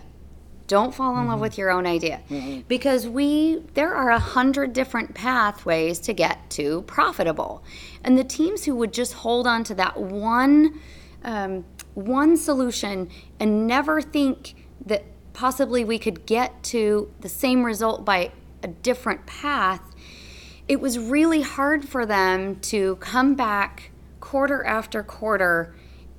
Don't 0.67 0.93
fall 0.93 1.17
in 1.17 1.27
love 1.27 1.39
with 1.39 1.58
your 1.58 1.71
own 1.71 1.86
idea. 1.88 2.21
Because 2.67 3.08
we, 3.08 3.63
there 3.73 3.95
are 3.95 4.10
a 4.10 4.19
hundred 4.19 4.73
different 4.73 5.15
pathways 5.15 5.99
to 5.99 6.13
get 6.13 6.49
to 6.51 6.82
profitable. 6.84 7.63
And 8.03 8.17
the 8.17 8.23
teams 8.23 8.65
who 8.65 8.75
would 8.75 8.93
just 8.93 9.13
hold 9.13 9.47
on 9.47 9.63
to 9.65 9.75
that 9.75 9.97
one, 9.97 10.80
um, 11.23 11.65
one 11.93 12.36
solution 12.36 13.10
and 13.39 13.65
never 13.65 14.01
think 14.01 14.56
that 14.86 15.03
possibly 15.34 15.86
we 15.86 15.99
could 15.99 16.25
get 16.25 16.63
to 16.63 17.12
the 17.21 17.30
same 17.30 17.63
result 17.63 18.03
by 18.03 18.32
a 18.63 18.67
different 18.67 19.25
path, 19.25 19.82
it 20.67 20.82
was 20.82 20.99
really 20.99 21.41
hard 21.41 21.88
for 21.88 22.06
them 22.06 22.56
to 22.60 22.97
come 22.97 23.36
back 23.36 23.91
quarter 24.19 24.65
after 24.65 25.03
quarter 25.03 25.73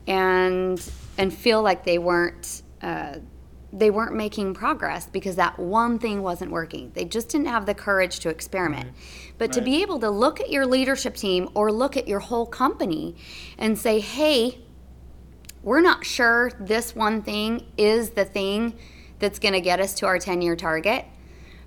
and 0.07 0.91
and 1.19 1.35
feel 1.35 1.61
like 1.61 1.85
they 1.85 1.99
weren't 1.99 2.63
uh, 2.81 3.17
they 3.73 3.91
weren't 3.91 4.15
making 4.15 4.55
progress 4.55 5.07
because 5.07 5.37
that 5.37 5.59
one 5.59 5.99
thing 5.99 6.23
wasn't 6.23 6.51
working. 6.51 6.91
They 6.95 7.05
just 7.05 7.29
didn't 7.29 7.49
have 7.49 7.67
the 7.67 7.75
courage 7.75 8.21
to 8.21 8.31
experiment. 8.31 8.93
But 9.37 9.53
to 9.53 9.61
be 9.61 9.83
able 9.83 10.01
to 10.01 10.11
look 10.11 10.41
at 10.41 10.51
your 10.51 10.67
leadership 10.67 11.15
team 11.17 11.51
or 11.55 11.71
look 11.71 11.97
at 11.97 12.09
your 12.09 12.21
whole 12.21 12.47
company 12.47 13.17
and 13.59 13.79
say, 13.79 14.01
"Hey, 14.01 14.59
we're 15.63 15.81
not 15.81 16.07
sure 16.07 16.51
this 16.59 16.95
one 16.95 17.23
thing 17.23 17.67
is 17.77 18.11
the 18.11 18.25
thing 18.25 18.75
that's 19.19 19.39
going 19.39 19.55
to 19.55 19.61
get 19.61 19.81
us 19.81 19.95
to 19.95 20.07
our 20.07 20.19
10 20.19 20.43
year 20.43 20.57
target, 20.57 21.05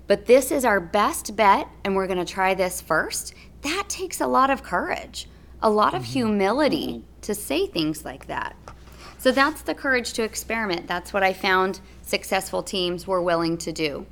but 0.06 0.26
this 0.26 0.50
is 0.50 0.64
our 0.64 0.80
best 0.80 1.36
bet 1.36 1.68
and 1.84 1.94
we're 1.94 2.06
going 2.06 2.24
to 2.24 2.32
try 2.32 2.54
this 2.54 2.80
first. 2.80 3.34
That 3.62 3.84
takes 3.88 4.20
a 4.20 4.26
lot 4.26 4.50
of 4.50 4.62
courage, 4.62 5.28
a 5.62 5.70
lot 5.70 5.94
of 5.94 6.02
mm-hmm. 6.02 6.12
humility 6.12 6.86
mm-hmm. 6.86 7.20
to 7.22 7.34
say 7.34 7.66
things 7.66 8.04
like 8.04 8.26
that. 8.26 8.56
So 9.22 9.30
that's 9.30 9.62
the 9.62 9.72
courage 9.72 10.14
to 10.14 10.24
experiment. 10.24 10.88
That's 10.88 11.12
what 11.12 11.22
I 11.22 11.32
found 11.32 11.78
successful 12.02 12.60
teams 12.60 13.06
were 13.06 13.22
willing 13.22 13.56
to 13.58 13.70
do. 13.70 14.04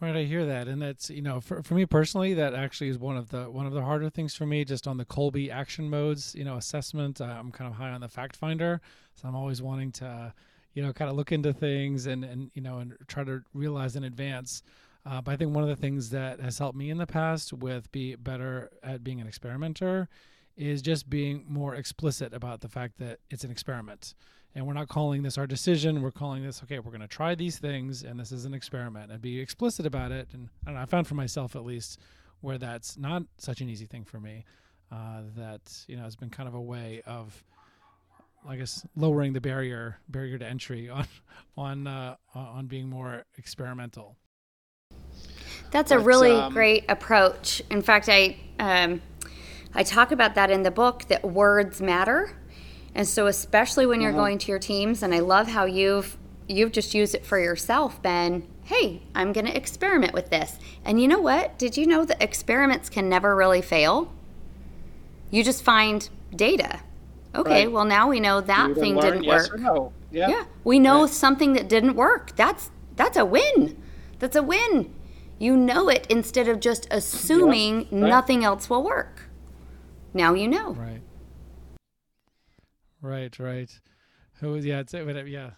Right, 0.00 0.16
I 0.16 0.24
hear 0.24 0.44
that, 0.46 0.66
and 0.66 0.82
that's 0.82 1.10
you 1.10 1.22
know, 1.22 1.40
for, 1.40 1.62
for 1.62 1.74
me 1.74 1.86
personally, 1.86 2.34
that 2.34 2.54
actually 2.54 2.88
is 2.88 2.98
one 2.98 3.16
of 3.16 3.28
the 3.28 3.44
one 3.44 3.66
of 3.66 3.72
the 3.72 3.82
harder 3.82 4.10
things 4.10 4.34
for 4.34 4.46
me. 4.46 4.64
Just 4.64 4.88
on 4.88 4.96
the 4.96 5.04
Kolbe 5.04 5.48
action 5.48 5.88
modes, 5.88 6.34
you 6.34 6.42
know, 6.42 6.56
assessment. 6.56 7.20
Uh, 7.20 7.26
I'm 7.26 7.52
kind 7.52 7.70
of 7.70 7.76
high 7.76 7.90
on 7.90 8.00
the 8.00 8.08
fact 8.08 8.34
finder, 8.34 8.80
so 9.14 9.28
I'm 9.28 9.36
always 9.36 9.62
wanting 9.62 9.92
to, 9.92 10.34
you 10.74 10.82
know, 10.82 10.92
kind 10.92 11.08
of 11.08 11.16
look 11.16 11.30
into 11.30 11.52
things 11.52 12.06
and 12.06 12.24
and 12.24 12.50
you 12.54 12.62
know 12.62 12.78
and 12.78 12.96
try 13.06 13.22
to 13.22 13.42
realize 13.54 13.94
in 13.94 14.02
advance. 14.02 14.64
Uh, 15.06 15.20
but 15.20 15.34
I 15.34 15.36
think 15.36 15.54
one 15.54 15.62
of 15.62 15.70
the 15.70 15.76
things 15.76 16.10
that 16.10 16.40
has 16.40 16.58
helped 16.58 16.76
me 16.76 16.90
in 16.90 16.98
the 16.98 17.06
past 17.06 17.52
with 17.52 17.92
be 17.92 18.16
better 18.16 18.70
at 18.82 19.04
being 19.04 19.20
an 19.20 19.28
experimenter 19.28 20.08
is 20.56 20.82
just 20.82 21.08
being 21.08 21.44
more 21.48 21.74
explicit 21.74 22.32
about 22.32 22.60
the 22.60 22.68
fact 22.68 22.98
that 22.98 23.18
it's 23.30 23.44
an 23.44 23.50
experiment 23.50 24.14
and 24.54 24.66
we're 24.66 24.74
not 24.74 24.88
calling 24.88 25.22
this 25.22 25.38
our 25.38 25.46
decision 25.46 26.02
we're 26.02 26.10
calling 26.10 26.42
this 26.42 26.62
okay 26.62 26.78
we're 26.78 26.90
going 26.90 27.00
to 27.00 27.08
try 27.08 27.34
these 27.34 27.58
things 27.58 28.02
and 28.02 28.18
this 28.18 28.32
is 28.32 28.44
an 28.44 28.54
experiment 28.54 29.10
and 29.10 29.20
be 29.22 29.40
explicit 29.40 29.86
about 29.86 30.12
it 30.12 30.28
and 30.32 30.48
I, 30.66 30.72
know, 30.72 30.80
I 30.80 30.84
found 30.84 31.06
for 31.06 31.14
myself 31.14 31.56
at 31.56 31.64
least 31.64 31.98
where 32.40 32.58
that's 32.58 32.98
not 32.98 33.22
such 33.38 33.60
an 33.60 33.68
easy 33.68 33.86
thing 33.86 34.04
for 34.04 34.20
me 34.20 34.44
uh, 34.90 35.22
that 35.36 35.84
you 35.88 35.96
know 35.96 36.02
has 36.02 36.16
been 36.16 36.30
kind 36.30 36.48
of 36.48 36.54
a 36.54 36.60
way 36.60 37.02
of 37.06 37.42
I 38.46 38.56
guess 38.56 38.84
lowering 38.96 39.32
the 39.32 39.40
barrier 39.40 39.98
barrier 40.08 40.38
to 40.38 40.46
entry 40.46 40.90
on 40.90 41.06
on 41.56 41.86
uh, 41.86 42.16
on 42.34 42.66
being 42.66 42.88
more 42.88 43.24
experimental. 43.38 44.16
That's 45.70 45.90
a 45.90 45.96
But, 45.96 46.04
really 46.04 46.32
um, 46.32 46.52
great 46.52 46.84
approach. 46.90 47.62
In 47.70 47.80
fact, 47.80 48.08
I 48.10 48.36
um, 48.58 49.00
I 49.74 49.82
talk 49.82 50.12
about 50.12 50.34
that 50.34 50.50
in 50.50 50.62
the 50.62 50.70
book 50.70 51.04
that 51.08 51.24
words 51.24 51.80
matter, 51.80 52.36
and 52.94 53.08
so 53.08 53.26
especially 53.26 53.86
when 53.86 54.00
you're 54.00 54.12
going 54.12 54.38
to 54.38 54.48
your 54.48 54.58
teams, 54.58 55.02
and 55.02 55.14
I 55.14 55.20
love 55.20 55.48
how 55.48 55.64
you've 55.64 56.16
you've 56.48 56.72
just 56.72 56.94
used 56.94 57.14
it 57.14 57.24
for 57.24 57.38
yourself, 57.38 58.02
Ben. 58.02 58.46
Hey, 58.64 59.02
I'm 59.14 59.32
going 59.32 59.46
to 59.46 59.56
experiment 59.56 60.12
with 60.12 60.30
this, 60.30 60.58
and 60.84 61.00
you 61.00 61.08
know 61.08 61.20
what? 61.20 61.58
Did 61.58 61.76
you 61.76 61.86
know 61.86 62.04
that 62.04 62.22
experiments 62.22 62.88
can 62.90 63.08
never 63.08 63.34
really 63.34 63.62
fail? 63.62 64.12
You 65.30 65.42
just 65.42 65.62
find 65.62 66.08
data. 66.34 66.80
Okay, 67.34 67.64
Right. 67.64 67.72
well 67.72 67.86
now 67.86 68.08
we 68.10 68.20
know 68.20 68.42
that 68.42 68.70
Either 68.70 68.74
thing 68.80 69.00
didn't 69.00 69.24
yes 69.24 69.48
work. 69.48 69.58
or 69.58 69.62
no. 69.62 69.92
Yeah. 70.10 70.28
Yeah, 70.28 70.44
we 70.64 70.78
know 70.78 71.02
Right. 71.02 71.10
something 71.10 71.54
that 71.54 71.68
didn't 71.68 71.96
work. 71.96 72.36
That's 72.36 72.70
that's 72.94 73.16
a 73.16 73.24
win. 73.24 73.80
That's 74.18 74.36
a 74.36 74.42
win. 74.42 74.92
You 75.38 75.56
know 75.56 75.88
it 75.88 76.06
instead 76.10 76.46
of 76.46 76.60
just 76.60 76.86
assuming 76.90 77.78
right. 77.78 77.92
nothing 77.92 78.44
else 78.44 78.68
will 78.68 78.82
work. 78.84 79.22
Now 80.14 80.34
you 80.34 80.48
know. 80.48 80.72
Right. 80.72 81.02
Right, 83.00 83.38
right. 83.38 83.80
Who 84.34 84.56
yeah, 84.56 84.80
it's 84.80 84.92
but, 84.92 85.28
yeah. 85.28 85.50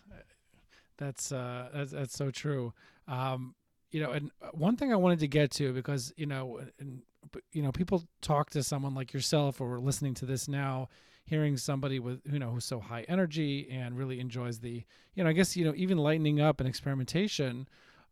That's 0.97 1.33
uh 1.33 1.69
that's 1.75 1.93
that's 1.93 2.15
so 2.15 2.31
true. 2.31 2.73
Um 3.09 3.55
you 3.91 4.01
know, 4.01 4.11
and 4.11 4.31
one 4.53 4.77
thing 4.77 4.93
I 4.93 4.97
wanted 4.97 5.21
to 5.21 5.29
get 5.29 5.53
to 5.53 5.73
because, 5.73 6.13
you 6.17 6.27
know, 6.27 6.61
and 6.81 7.03
you 7.53 7.63
know, 7.63 7.71
people 7.71 8.03
talk 8.23 8.51
to 8.51 8.63
someone 8.63 8.95
like 8.95 9.13
yourself 9.13 9.61
or 9.61 9.79
listening 9.79 10.15
to 10.15 10.27
this 10.27 10.49
now 10.49 10.89
hearing 11.27 11.57
somebody 11.57 11.99
with 11.99 12.21
you 12.31 12.39
know 12.39 12.51
who's 12.51 12.65
so 12.65 12.79
high 12.79 13.03
energy 13.09 13.69
and 13.71 13.97
really 13.97 14.21
enjoys 14.21 14.59
the 14.61 14.85
you 15.15 15.25
know 15.25 15.31
i 15.31 15.33
guess 15.33 15.57
you 15.57 15.65
know 15.65 15.73
even 15.77 15.97
lightening 15.97 16.41
up 16.41 16.61
and 16.61 16.69
experimentation 16.69 17.67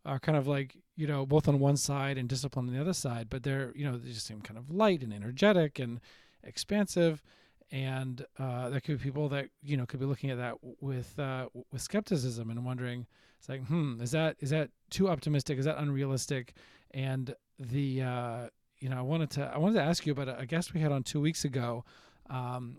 are 0.05 0.19
kind 0.19 0.37
of 0.37 0.47
like 0.47 0.77
you 0.97 1.07
know 1.07 1.27
both 1.27 1.47
on 1.47 1.61
one 1.61 1.77
side 1.77 2.17
and 2.17 2.29
discipline 2.29 2.67
on 2.67 2.75
the 2.75 2.81
other 2.81 2.95
side 2.95 3.29
but 3.29 3.43
they're 3.43 3.73
you 3.77 3.85
know 3.85 3.99
they 3.99 4.11
just 4.11 4.27
seem 4.27 4.41
kind 4.41 4.59
of 4.59 4.71
light 4.71 5.03
and 5.03 5.13
energetic 5.13 5.79
and 5.79 6.01
expansive 6.45 7.23
and 7.71 8.27
uh, 8.39 8.69
there 8.69 8.81
could 8.81 8.99
be 8.99 9.05
people 9.05 9.29
that 9.31 9.49
you 9.63 9.77
know 9.77 9.87
could 9.87 10.01
be 10.01 10.07
looking 10.07 10.31
at 10.31 10.39
that 10.39 10.55
with 10.81 11.19
uh, 11.19 11.47
with 11.73 11.81
skepticism 11.81 12.51
and 12.51 12.65
wondering 12.65 13.07
it's 13.39 13.49
like 13.49 13.65
hmm 13.65 14.01
is 14.01 14.11
that 14.11 14.37
is 14.41 14.51
that 14.51 14.71
too 14.91 15.09
optimistic 15.09 15.59
is 15.59 15.65
that 15.65 15.79
unrealistic 15.79 16.55
and 16.93 17.35
the 17.59 18.03
uh, 18.03 18.47
you 18.79 18.89
know 18.89 18.99
I 18.99 19.03
wanted 19.03 19.31
to 19.31 19.51
I 19.55 19.59
wanted 19.59 19.75
to 19.75 19.83
ask 19.83 20.07
you 20.07 20.13
about 20.13 20.41
a, 20.41 20.47
guest 20.47 20.75
we 20.75 20.81
had 20.81 20.93
on 20.93 21.03
two 21.03 21.21
weeks 21.21 21.45
ago 21.45 21.85
um, 22.29 22.79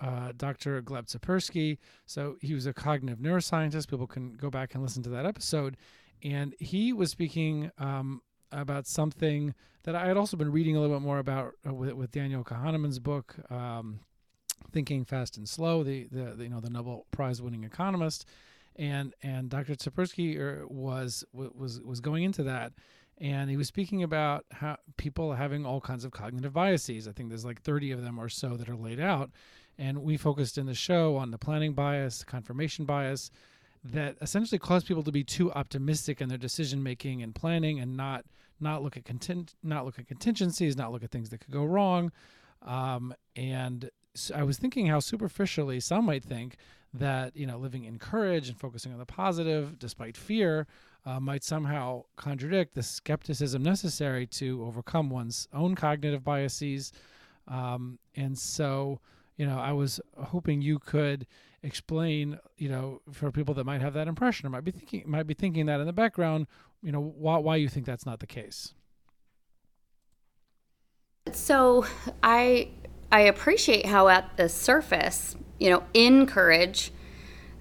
uh, 0.00 0.32
Dr. 0.36 0.80
Gleb 0.82 1.06
Tsipursky. 1.06 1.78
So 2.06 2.36
he 2.40 2.54
was 2.54 2.66
a 2.66 2.72
cognitive 2.72 3.18
neuroscientist. 3.18 3.88
People 3.88 4.06
can 4.06 4.32
go 4.32 4.50
back 4.50 4.74
and 4.74 4.82
listen 4.82 5.02
to 5.02 5.10
that 5.10 5.26
episode. 5.26 5.76
And 6.22 6.54
he 6.58 6.92
was 6.92 7.10
speaking 7.10 7.70
um, 7.78 8.22
about 8.52 8.86
something 8.86 9.54
that 9.84 9.94
I 9.94 10.06
had 10.06 10.16
also 10.16 10.36
been 10.36 10.52
reading 10.52 10.76
a 10.76 10.80
little 10.80 10.96
bit 10.96 11.02
more 11.02 11.18
about 11.18 11.54
uh, 11.66 11.72
with, 11.72 11.92
with 11.92 12.10
Daniel 12.10 12.44
Kahneman's 12.44 12.98
book, 12.98 13.36
um, 13.50 14.00
Thinking 14.72 15.04
Fast 15.04 15.36
and 15.36 15.48
Slow, 15.48 15.82
the, 15.82 16.06
the, 16.10 16.34
the 16.36 16.44
you 16.44 16.50
know 16.50 16.60
the 16.60 16.70
Nobel 16.70 17.06
Prize 17.10 17.40
winning 17.40 17.64
economist, 17.64 18.26
and 18.76 19.14
and 19.22 19.48
Dr. 19.48 19.74
Tsipursky 19.74 20.38
er, 20.38 20.64
was 20.68 21.24
was 21.32 21.80
was 21.80 22.00
going 22.00 22.24
into 22.24 22.42
that, 22.42 22.72
and 23.18 23.50
he 23.50 23.56
was 23.56 23.68
speaking 23.68 24.02
about 24.02 24.44
how 24.50 24.76
people 24.96 25.32
having 25.32 25.64
all 25.64 25.80
kinds 25.80 26.04
of 26.04 26.12
cognitive 26.12 26.52
biases. 26.52 27.08
I 27.08 27.12
think 27.12 27.28
there's 27.28 27.44
like 27.44 27.62
30 27.62 27.92
of 27.92 28.02
them 28.02 28.18
or 28.18 28.28
so 28.28 28.56
that 28.56 28.68
are 28.68 28.76
laid 28.76 29.00
out, 29.00 29.30
and 29.78 30.02
we 30.02 30.16
focused 30.16 30.58
in 30.58 30.66
the 30.66 30.74
show 30.74 31.16
on 31.16 31.30
the 31.30 31.38
planning 31.38 31.72
bias, 31.72 32.22
confirmation 32.22 32.84
bias, 32.84 33.30
that 33.82 34.16
essentially 34.20 34.58
cause 34.58 34.84
people 34.84 35.02
to 35.02 35.12
be 35.12 35.24
too 35.24 35.50
optimistic 35.52 36.20
in 36.20 36.28
their 36.28 36.38
decision 36.38 36.82
making 36.82 37.22
and 37.22 37.34
planning, 37.34 37.80
and 37.80 37.96
not 37.96 38.24
not 38.60 38.82
look 38.82 38.96
at 38.96 39.04
content, 39.04 39.54
not 39.62 39.84
look 39.84 39.98
at 39.98 40.06
contingencies, 40.06 40.76
not 40.76 40.92
look 40.92 41.02
at 41.02 41.10
things 41.10 41.30
that 41.30 41.38
could 41.38 41.52
go 41.52 41.64
wrong. 41.64 42.12
Um, 42.62 43.14
and 43.36 43.90
so 44.14 44.34
I 44.34 44.42
was 44.42 44.58
thinking 44.58 44.86
how 44.86 45.00
superficially 45.00 45.80
some 45.80 46.04
might 46.04 46.24
think 46.24 46.56
that 46.92 47.36
you 47.36 47.46
know 47.46 47.56
living 47.56 47.84
in 47.84 47.98
courage 47.98 48.48
and 48.48 48.58
focusing 48.58 48.92
on 48.92 48.98
the 48.98 49.06
positive 49.06 49.78
despite 49.78 50.16
fear 50.16 50.66
uh, 51.06 51.20
might 51.20 51.44
somehow 51.44 52.02
contradict 52.16 52.74
the 52.74 52.82
skepticism 52.82 53.62
necessary 53.62 54.26
to 54.26 54.64
overcome 54.64 55.08
one's 55.08 55.48
own 55.52 55.74
cognitive 55.74 56.22
biases. 56.22 56.92
Um, 57.48 57.98
and 58.16 58.38
so, 58.38 59.00
you 59.40 59.46
know, 59.46 59.58
I 59.58 59.72
was 59.72 60.02
hoping 60.22 60.60
you 60.60 60.78
could 60.78 61.26
explain, 61.62 62.38
you 62.58 62.68
know, 62.68 63.00
for 63.10 63.32
people 63.32 63.54
that 63.54 63.64
might 63.64 63.80
have 63.80 63.94
that 63.94 64.06
impression 64.06 64.46
or 64.46 64.50
might 64.50 64.64
be 64.64 64.70
thinking 64.70 65.02
might 65.06 65.26
be 65.26 65.32
thinking 65.32 65.64
that 65.64 65.80
in 65.80 65.86
the 65.86 65.94
background, 65.94 66.46
you 66.82 66.92
know, 66.92 67.00
why 67.00 67.38
why 67.38 67.56
you 67.56 67.66
think 67.66 67.86
that's 67.86 68.04
not 68.04 68.20
the 68.20 68.26
case. 68.26 68.74
So 71.32 71.86
I 72.22 72.68
I 73.10 73.20
appreciate 73.20 73.86
how 73.86 74.08
at 74.08 74.36
the 74.36 74.50
surface, 74.50 75.36
you 75.58 75.70
know, 75.70 75.84
In 75.94 76.26
Courage 76.26 76.92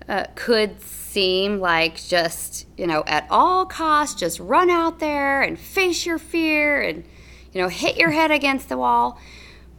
uh, 0.09 0.25
could 0.35 0.81
seem 0.81 1.61
like 1.61 1.95
just 1.95 2.67
you 2.77 2.87
know 2.87 3.05
at 3.07 3.25
all 3.29 3.65
costs 3.65 4.19
just 4.19 4.37
run 4.41 4.69
out 4.69 4.99
there 4.99 5.41
and 5.41 5.57
face 5.57 6.05
your 6.05 6.17
fear 6.17 6.81
and 6.81 7.05
you 7.53 7.61
know 7.61 7.69
hit 7.69 7.95
your 7.95 8.11
head 8.11 8.31
against 8.31 8.67
the 8.67 8.77
wall. 8.77 9.17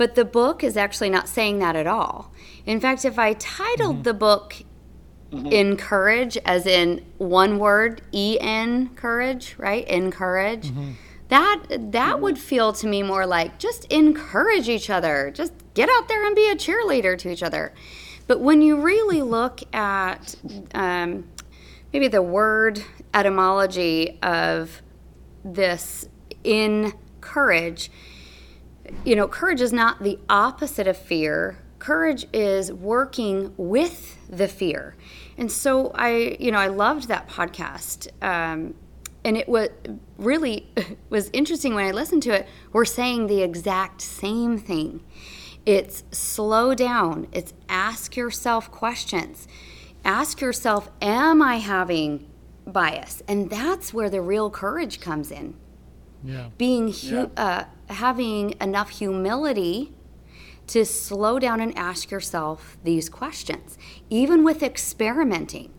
But 0.00 0.14
the 0.14 0.24
book 0.24 0.64
is 0.64 0.78
actually 0.78 1.10
not 1.10 1.28
saying 1.28 1.58
that 1.58 1.76
at 1.76 1.86
all. 1.86 2.32
In 2.64 2.80
fact, 2.80 3.04
if 3.04 3.18
I 3.18 3.34
titled 3.34 3.96
mm-hmm. 3.96 4.04
the 4.04 4.14
book 4.14 4.54
mm-hmm. 5.30 5.48
"Encourage" 5.48 6.38
as 6.38 6.64
in 6.64 7.04
one 7.18 7.58
word, 7.58 8.00
E 8.10 8.38
N 8.40 8.94
courage, 8.96 9.56
right? 9.58 9.86
Encourage. 9.86 10.68
Mm-hmm 10.68 10.92
that 11.28 11.62
that 11.92 12.20
would 12.20 12.36
feel 12.36 12.72
to 12.72 12.88
me 12.88 13.04
more 13.04 13.24
like 13.24 13.56
just 13.56 13.84
encourage 13.84 14.68
each 14.68 14.90
other 14.90 15.30
just 15.30 15.52
get 15.74 15.88
out 15.88 16.08
there 16.08 16.26
and 16.26 16.34
be 16.34 16.50
a 16.50 16.56
cheerleader 16.56 17.16
to 17.16 17.30
each 17.30 17.44
other 17.44 17.72
but 18.26 18.40
when 18.40 18.60
you 18.60 18.80
really 18.80 19.22
look 19.22 19.60
at 19.72 20.34
um, 20.74 21.28
maybe 21.92 22.08
the 22.08 22.20
word 22.20 22.82
etymology 23.14 24.18
of 24.24 24.82
this 25.44 26.08
in 26.42 26.92
courage 27.20 27.92
you 29.04 29.16
know 29.16 29.28
courage 29.28 29.60
is 29.60 29.72
not 29.72 30.02
the 30.02 30.18
opposite 30.28 30.86
of 30.86 30.96
fear 30.96 31.58
courage 31.78 32.26
is 32.32 32.72
working 32.72 33.52
with 33.56 34.18
the 34.28 34.46
fear 34.46 34.96
and 35.38 35.50
so 35.50 35.90
i 35.94 36.36
you 36.38 36.50
know 36.50 36.58
i 36.58 36.66
loved 36.66 37.08
that 37.08 37.28
podcast 37.28 38.08
um, 38.22 38.74
and 39.24 39.36
it 39.36 39.48
was 39.48 39.68
really 40.18 40.66
was 41.10 41.30
interesting 41.32 41.74
when 41.74 41.86
I 41.86 41.90
listened 41.90 42.22
to 42.24 42.30
it. 42.30 42.48
We're 42.72 42.84
saying 42.84 43.26
the 43.26 43.42
exact 43.42 44.00
same 44.00 44.58
thing. 44.58 45.02
It's 45.66 46.04
slow 46.10 46.74
down. 46.74 47.28
It's 47.32 47.52
ask 47.68 48.16
yourself 48.16 48.70
questions. 48.70 49.46
Ask 50.04 50.40
yourself, 50.40 50.90
am 51.02 51.42
I 51.42 51.56
having 51.56 52.26
bias? 52.66 53.22
And 53.28 53.50
that's 53.50 53.92
where 53.92 54.08
the 54.08 54.22
real 54.22 54.48
courage 54.50 55.00
comes 55.00 55.30
in. 55.30 55.54
Yeah. 56.24 56.48
Being 56.56 56.88
hu- 56.88 57.16
yeah. 57.16 57.26
Uh, 57.36 57.64
having 57.90 58.54
enough 58.60 58.90
humility 58.90 59.92
to 60.68 60.84
slow 60.84 61.38
down 61.38 61.60
and 61.60 61.76
ask 61.76 62.10
yourself 62.10 62.78
these 62.84 63.08
questions, 63.08 63.76
even 64.08 64.44
with 64.44 64.62
experimenting 64.62 65.72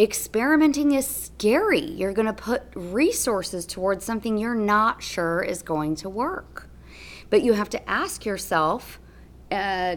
experimenting 0.00 0.92
is 0.92 1.06
scary. 1.06 1.84
You're 1.84 2.14
going 2.14 2.26
to 2.26 2.32
put 2.32 2.62
resources 2.74 3.66
towards 3.66 4.02
something 4.02 4.38
you're 4.38 4.54
not 4.54 5.02
sure 5.02 5.42
is 5.42 5.62
going 5.62 5.96
to 5.96 6.08
work. 6.08 6.70
But 7.28 7.42
you 7.42 7.52
have 7.52 7.68
to 7.70 7.90
ask 7.90 8.24
yourself, 8.24 8.98
uh, 9.52 9.96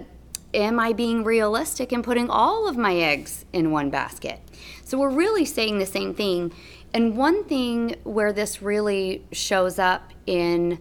am 0.54 0.80
I 0.80 0.92
being 0.92 1.24
realistic 1.24 1.94
and 1.94 2.04
putting 2.04 2.30
all 2.30 2.68
of 2.68 2.78
my 2.78 2.96
eggs 2.96 3.46
in 3.54 3.72
one 3.72 3.90
basket? 3.90 4.42
So 4.84 5.00
we're 5.00 5.10
really 5.10 5.46
saying 5.46 5.80
the 5.80 5.86
same 5.86 6.14
thing. 6.14 6.54
And 6.94 7.16
one 7.16 7.46
thing 7.46 7.96
where 8.04 8.34
this 8.34 8.62
really 8.62 9.24
shows 9.32 9.80
up 9.80 10.12
in 10.26 10.80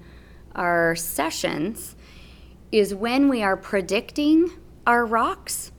our 0.55 0.95
sessions 0.97 1.97
is 2.71 2.95
when 2.95 3.29
we 3.29 3.43
are 3.43 3.57
predicting 3.57 4.51
our 4.87 5.05
rocks 5.05 5.73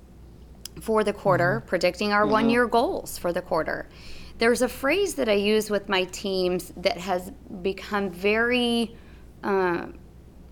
for 0.80 1.04
the 1.04 1.14
quarter, 1.14 1.60
mm-hmm. 1.60 1.68
predicting 1.68 2.12
our 2.14 2.24
mm-hmm. 2.24 2.32
one 2.32 2.50
year 2.50 2.68
goals 2.68 3.18
for 3.18 3.34
the 3.34 3.42
quarter. 3.42 3.90
There's 4.38 4.62
a 4.62 4.68
phrase 4.70 5.16
that 5.16 5.30
I 5.30 5.34
use 5.34 5.70
with 5.70 5.90
my 5.90 6.06
teams 6.06 6.74
that 6.78 6.98
has 6.98 7.32
become 7.62 8.10
very, 8.10 8.96
uh, 9.44 9.88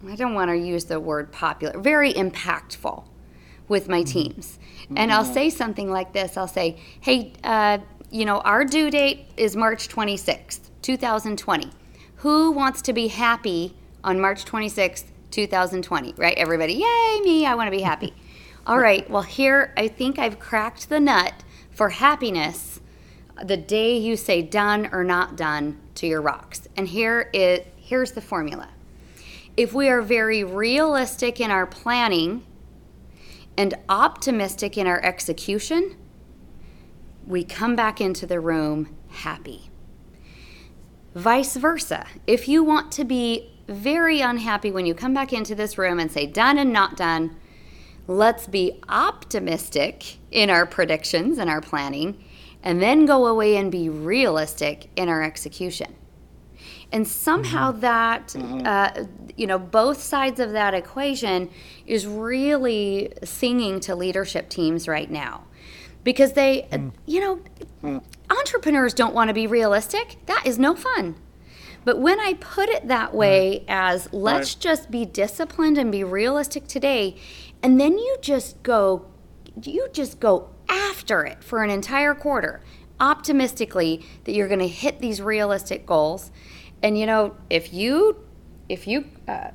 I 0.08 0.16
don't 0.16 0.34
want 0.34 0.50
to 0.50 0.58
use 0.58 0.86
the 0.86 1.00
word 1.00 1.32
popular, 1.32 1.80
very 1.80 2.14
impactful 2.14 3.04
with 3.68 3.88
my 3.88 4.02
mm-hmm. 4.02 4.12
teams. 4.12 4.60
And 4.96 5.12
I'll 5.12 5.24
mm-hmm. 5.24 5.34
say 5.34 5.50
something 5.50 5.90
like 5.90 6.14
this 6.14 6.38
I'll 6.38 6.48
say, 6.48 6.78
hey, 7.00 7.34
uh, 7.44 7.80
you 8.10 8.26
know, 8.26 8.40
our 8.40 8.66
due 8.66 8.92
date 8.92 9.28
is 9.38 9.56
March 9.56 9.88
26th, 9.88 10.70
2020. 10.82 11.70
Who 12.18 12.52
wants 12.52 12.82
to 12.84 12.94
be 12.94 13.08
happy 13.08 13.76
on 14.04 14.20
March 14.20 14.46
26th, 14.46 15.06
2020? 15.32 16.14
Right? 16.18 16.38
Everybody, 16.38 16.74
yay, 16.74 17.22
me, 17.22 17.46
I 17.46 17.56
want 17.56 17.68
to 17.68 17.72
be 17.76 17.84
happy. 17.84 18.14
All 18.68 18.78
right, 18.78 19.10
well, 19.10 19.24
here 19.24 19.74
I 19.76 19.88
think 19.88 20.20
I've 20.20 20.40
cracked 20.40 20.90
the 20.90 21.00
nut 21.00 21.34
for 21.72 21.90
happiness 21.90 22.80
the 23.44 23.58
day 23.58 23.98
you 23.98 24.16
say 24.16 24.42
done 24.42 24.90
or 24.92 25.04
not 25.04 25.36
done 25.36 25.80
to 25.96 26.08
your 26.08 26.22
rocks. 26.22 26.68
And 26.78 26.88
here 26.88 27.30
it 27.34 27.74
here's 27.78 28.12
the 28.12 28.22
formula. 28.22 28.70
If 29.58 29.74
we 29.74 29.90
are 29.90 30.02
very 30.02 30.44
realistic 30.44 31.40
in 31.42 31.52
our 31.52 31.66
planning 31.66 32.46
and 33.58 33.74
optimistic 33.90 34.78
in 34.78 34.88
our 34.88 35.04
execution, 35.04 35.98
we 37.26 37.44
come 37.44 37.76
back 37.76 38.00
into 38.00 38.26
the 38.26 38.40
room 38.40 38.96
happy. 39.10 39.70
Vice 41.14 41.58
versa. 41.58 42.06
If 42.26 42.48
you 42.48 42.64
want 42.64 42.92
to 42.94 43.04
be 43.04 43.51
very 43.72 44.22
unhappy 44.22 44.72
when 44.72 44.86
you 44.86 44.94
come 44.94 45.14
back 45.14 45.34
into 45.34 45.56
this 45.56 45.78
room 45.78 46.00
and 46.00 46.12
say 46.12 46.26
done 46.26 46.58
and 46.58 46.72
not 46.72 46.98
done, 46.98 47.36
Let's 48.08 48.48
be 48.48 48.80
optimistic 48.90 50.18
in 50.32 50.50
our 50.50 50.66
predictions 50.66 51.38
and 51.38 51.50
our 51.50 51.62
planning, 51.62 52.24
and 52.64 52.82
then 52.82 53.06
go 53.06 53.28
away 53.28 53.56
and 53.56 53.72
be 53.72 53.90
realistic 53.90 54.90
in 54.96 55.08
our 55.08 55.22
execution. 55.22 55.96
And 56.92 57.08
somehow 57.08 57.72
mm-hmm. 57.72 57.80
that, 57.82 58.28
mm-hmm. 58.28 58.66
Uh, 58.66 59.06
you 59.38 59.48
know, 59.48 59.58
both 59.58 60.02
sides 60.02 60.40
of 60.40 60.52
that 60.52 60.74
equation 60.74 61.50
is 61.86 62.06
really 62.06 63.14
singing 63.24 63.80
to 63.82 63.96
leadership 63.96 64.50
teams 64.50 64.88
right 64.88 65.10
now. 65.10 65.46
Because 66.04 66.34
they, 66.34 66.68
mm. 66.72 66.92
you 67.06 67.20
know, 67.22 67.40
mm. 67.84 68.04
entrepreneurs 68.30 68.94
don't 68.94 69.14
want 69.14 69.30
to 69.30 69.34
be 69.34 69.48
realistic. 69.48 70.18
That 70.26 70.46
is 70.46 70.58
no 70.60 70.76
fun. 70.76 71.16
But 71.84 72.00
when 72.00 72.20
I 72.20 72.34
put 72.39 72.70
it 72.70 72.88
that 72.88 73.13
way, 73.13 73.50
right. 73.50 73.65
as 73.67 74.12
let's 74.13 74.56
right. 74.56 74.62
just 74.62 74.91
be 74.91 75.06
disciplined 75.06 75.78
and 75.78 75.91
be 75.91 76.04
realistic 76.04 76.67
today, 76.67 77.15
and 77.63 77.80
then 77.80 77.98
you 77.98 78.17
just 78.22 78.62
go 78.63 79.06
you 79.62 79.88
just 79.91 80.20
go 80.20 80.50
after 80.70 81.26
it 81.26 81.44
for 81.44 81.63
an 81.63 81.70
entire 81.70 82.15
quarter 82.15 82.62
optimistically 83.00 84.06
that 84.24 84.34
you're 84.34 84.48
going 84.48 84.60
to 84.60 84.67
hit 84.67 85.00
these 85.00 85.22
realistic 85.22 85.86
goals 85.86 86.32
and 86.84 86.98
you 86.98 87.06
know 87.06 87.36
if 87.50 87.74
you 87.74 88.15
if 88.70 88.88
you 88.88 89.06
uh, 89.28 89.50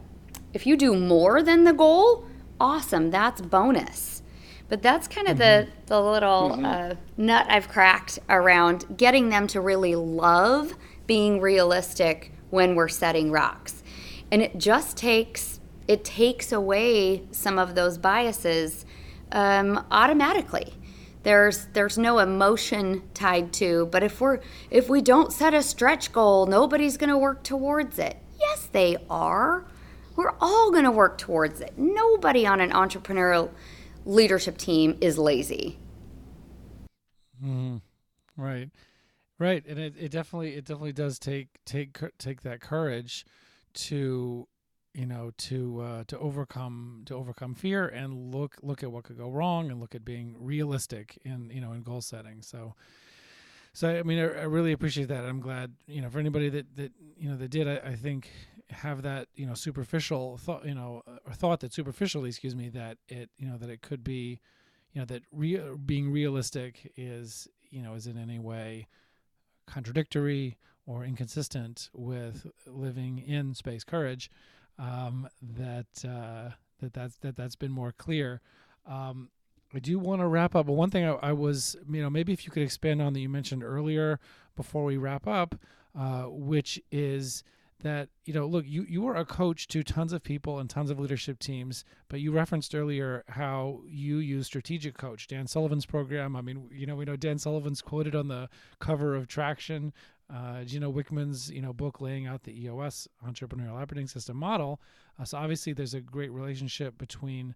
if 0.53 0.67
you 0.67 0.77
do 0.77 0.95
more 0.95 1.43
than 1.43 1.65
the 1.65 1.73
goal 1.73 2.27
awesome 2.61 3.11
that's 3.11 3.41
bonus 3.41 4.23
but 4.69 4.83
that's 4.83 5.07
kind 5.07 5.29
of 5.29 5.39
mm-hmm. 5.39 5.71
the 5.87 5.87
the 5.87 6.01
little 6.01 6.51
mm-hmm. 6.51 6.65
uh, 6.65 6.95
nut 7.17 7.47
i've 7.49 7.69
cracked 7.69 8.19
around 8.29 8.85
getting 8.97 9.29
them 9.29 9.47
to 9.47 9.61
really 9.61 9.95
love 9.95 10.75
being 11.07 11.41
realistic 11.41 12.33
when 12.51 12.75
we're 12.75 12.89
setting 12.89 13.31
rocks 13.31 13.83
and 14.31 14.43
it 14.43 14.59
just 14.59 14.97
takes 14.97 15.61
it 15.89 16.05
takes 16.05 16.51
away 16.51 17.23
some 17.31 17.59
of 17.59 17.75
those 17.75 17.97
biases 17.97 18.85
um, 19.33 19.85
automatically. 19.91 20.75
There's 21.23 21.67
there's 21.73 21.99
no 21.99 22.19
emotion 22.19 23.03
tied 23.15 23.53
to, 23.55 23.87
but 23.87 24.03
if 24.03 24.21
we're 24.21 24.41
if 24.71 24.89
we 24.89 25.01
don't 25.01 25.33
set 25.33 25.55
a 25.55 25.63
stretch 25.63 26.13
goal, 26.13 26.47
nobody's 26.47 26.97
going 26.97 27.11
to 27.11 27.19
work 27.19 27.43
towards 27.43 27.99
it. 27.99 28.17
Yes, 28.39 28.69
they 28.71 28.97
are. 29.11 29.67
We're 30.15 30.35
all 30.41 30.71
going 30.71 30.85
to 30.85 30.91
work 30.91 31.19
towards 31.19 31.61
it. 31.61 31.77
Nobody 31.77 32.47
on 32.47 32.61
an 32.61 32.71
entrepreneurial 32.71 33.51
leadership 34.05 34.57
team 34.57 34.97
is 35.01 35.19
lazy. 35.19 35.79
Mm, 37.45 37.83
right, 38.37 38.71
right, 39.39 39.65
and 39.67 39.79
it, 39.79 39.95
it 39.99 40.11
definitely 40.11 40.55
it 40.55 40.65
definitely 40.65 40.93
does 40.93 41.19
take 41.19 41.49
take 41.65 41.99
take 42.19 42.43
that 42.43 42.61
courage 42.61 43.25
to 43.75 44.47
you 44.95 45.07
know 45.07 45.31
to 45.37 45.81
uh, 45.81 46.05
to 46.07 46.19
overcome 46.19 47.03
to 47.07 47.15
overcome 47.15 47.55
fear 47.55 47.87
and 47.87 48.35
look 48.35 48.57
look 48.63 48.83
at 48.83 48.91
what 48.91 49.05
could 49.05 49.19
go 49.19 49.31
wrong 49.31 49.71
and 49.71 49.81
look 49.81 49.95
at 49.95 50.05
being 50.05 50.37
realistic 50.41 51.19
in 51.25 51.51
you 51.53 51.61
know 51.61 51.73
in 51.73 51.83
goal 51.83 52.01
setting. 52.01 52.43
So 52.43 52.75
so 53.73 53.91
i 53.91 54.03
mean 54.03 54.19
i, 54.19 54.23
I 54.23 54.45
really 54.45 54.73
appreciate 54.73 55.09
that. 55.09 55.25
I'm 55.25 55.41
glad 55.41 55.75
you 55.87 56.01
know 56.01 56.09
for 56.09 56.19
anybody 56.19 56.49
that 56.49 56.77
that 56.77 56.93
you 57.17 57.29
know 57.29 57.37
that 57.37 57.51
did 57.51 57.69
i, 57.69 57.91
I 57.91 57.95
think 57.95 58.31
have 58.71 59.03
that 59.03 59.29
you 59.35 59.47
know 59.47 59.55
superficial 59.55 60.39
thought 60.39 60.67
you 60.67 60.75
know 60.75 61.03
or 61.27 61.33
thought 61.33 61.61
that 61.61 61.73
superficially 61.73 62.29
excuse 62.29 62.57
me 62.57 62.69
that 62.71 62.99
it 63.09 63.31
you 63.39 63.47
know 63.47 63.57
that 63.59 63.71
it 63.71 63.83
could 63.83 64.03
be 64.03 64.41
you 64.93 65.01
know 65.01 65.05
that 65.05 65.23
re- 65.31 65.61
being 65.85 66.11
realistic 66.11 66.93
is 66.97 67.49
you 67.71 67.83
know 67.83 67.95
is 67.95 68.07
in 68.07 68.17
any 68.17 68.39
way 68.39 68.87
contradictory 69.67 70.57
or 70.87 71.05
inconsistent 71.05 71.91
with 71.93 72.47
living 72.67 73.19
in 73.19 73.55
space 73.55 73.85
courage 73.85 74.31
um, 74.79 75.29
that 75.43 75.87
uh, 76.05 76.51
that 76.81 76.93
that's 76.93 77.17
that 77.17 77.37
that's 77.37 77.57
been 77.57 77.73
more 77.73 77.93
clear. 77.93 78.41
Um, 78.87 79.31
I 79.75 79.79
do 79.79 79.99
want 79.99 80.21
to 80.21 80.27
wrap 80.27 80.55
up, 80.55 80.67
but 80.67 80.75
one 80.75 80.91
thing 80.91 81.05
I, 81.05 81.15
I, 81.15 81.33
was, 81.33 81.77
you 81.91 82.01
know, 82.01 82.09
maybe 82.09 82.33
if 82.33 82.45
you 82.45 82.53
could 82.53 82.63
expand 82.63 83.03
on 83.03 83.13
that 83.13 83.21
you 83.21 83.29
mentioned 83.29 83.65
earlier 83.65 84.21
before 84.55 84.85
we 84.85 84.97
wrap 84.97 85.27
up, 85.27 85.57
uh, 85.99 86.25
which 86.29 86.81
is 86.93 87.43
that 87.81 88.09
you 88.25 88.33
know 88.33 88.47
look 88.47 88.65
you 88.67 88.87
you 88.89 89.07
are 89.07 89.17
a 89.17 89.25
coach 89.25 89.69
to 89.69 89.83
tons 89.83 90.13
of 90.13 90.23
people 90.23 90.59
and 90.59 90.71
tons 90.71 90.91
of 90.91 90.99
leadership 90.99 91.39
teams 91.39 91.85
but 92.09 92.21
you 92.21 92.33
referenced 92.33 92.75
earlier 92.75 93.23
how 93.29 93.81
you 93.87 94.17
use 94.17 94.47
strategic 94.47 94.97
coach 94.97 95.27
dan 95.27 95.47
sullivan's 95.47 95.85
program 95.85 96.35
i 96.35 96.41
mean 96.41 96.69
you 96.73 96.87
know 96.87 96.97
we 96.97 97.05
know 97.05 97.17
dan 97.17 97.39
sullivan's 97.39 97.83
quoted 97.83 98.15
on 98.15 98.29
the 98.29 98.49
cover 98.81 99.15
of 99.15 99.29
traction 99.29 99.93
uh, 100.33 100.65
Gino 100.65 100.91
Wickman's 100.91 101.51
you 101.51 101.63
know 101.63 101.73
book 101.73 102.01
laying 102.01 102.27
out 102.27 102.43
the 102.43 102.65
EOS 102.65 103.07
entrepreneurial 103.27 103.81
operating 103.81 104.09
system 104.09 104.37
model. 104.37 104.81
Uh, 105.21 105.25
so 105.25 105.39
obviously 105.39 105.73
there's 105.73 105.95
a 105.95 106.01
great 106.01 106.33
relationship 106.33 106.99
between 106.99 107.55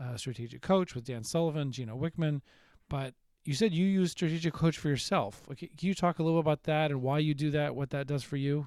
uh, 0.00 0.16
strategic 0.16 0.62
coach 0.62 0.94
with 0.94 1.04
Dan 1.04 1.22
Sullivan, 1.22 1.70
Gino 1.70 1.96
Wickman, 1.96 2.40
but 2.88 3.14
you 3.44 3.54
said 3.54 3.72
you 3.72 3.86
use 3.86 4.10
strategic 4.10 4.52
coach 4.52 4.76
for 4.76 4.88
yourself. 4.88 5.42
Can 5.56 5.68
you 5.80 5.94
talk 5.94 6.18
a 6.18 6.22
little 6.22 6.40
about 6.40 6.64
that 6.64 6.90
and 6.90 7.02
why 7.02 7.18
you 7.18 7.34
do 7.34 7.50
that, 7.52 7.74
what 7.74 7.90
that 7.90 8.06
does 8.06 8.22
for 8.22 8.36
you? 8.36 8.66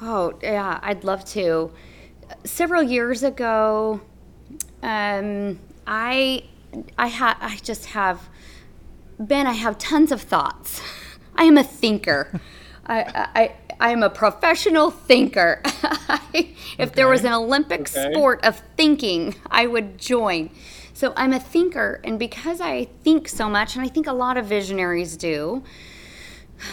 Oh, 0.00 0.34
yeah, 0.42 0.78
I'd 0.82 1.04
love 1.04 1.24
to. 1.26 1.72
Several 2.44 2.82
years 2.82 3.22
ago, 3.22 4.00
um, 4.82 5.58
I 5.86 6.44
I 6.98 7.06
had 7.06 7.36
I 7.40 7.56
just 7.62 7.86
have 7.86 8.28
Ben, 9.18 9.46
I 9.46 9.52
have 9.52 9.78
tons 9.78 10.12
of 10.12 10.20
thoughts. 10.20 10.80
I 11.36 11.44
am 11.44 11.56
a 11.56 11.64
thinker. 11.64 12.40
I, 12.86 13.28
I, 13.34 13.52
I 13.80 13.90
am 13.90 14.02
a 14.02 14.10
professional 14.10 14.90
thinker. 14.90 15.60
if 15.64 16.46
okay. 16.78 16.88
there 16.94 17.08
was 17.08 17.24
an 17.24 17.32
Olympic 17.32 17.80
okay. 17.80 18.12
sport 18.12 18.44
of 18.44 18.62
thinking, 18.76 19.34
I 19.50 19.66
would 19.66 19.98
join. 19.98 20.50
So 20.94 21.12
I'm 21.16 21.32
a 21.32 21.40
thinker, 21.40 22.00
and 22.04 22.18
because 22.18 22.60
I 22.60 22.84
think 23.02 23.28
so 23.28 23.50
much, 23.50 23.74
and 23.76 23.84
I 23.84 23.88
think 23.88 24.06
a 24.06 24.12
lot 24.12 24.36
of 24.38 24.46
visionaries 24.46 25.16
do, 25.16 25.62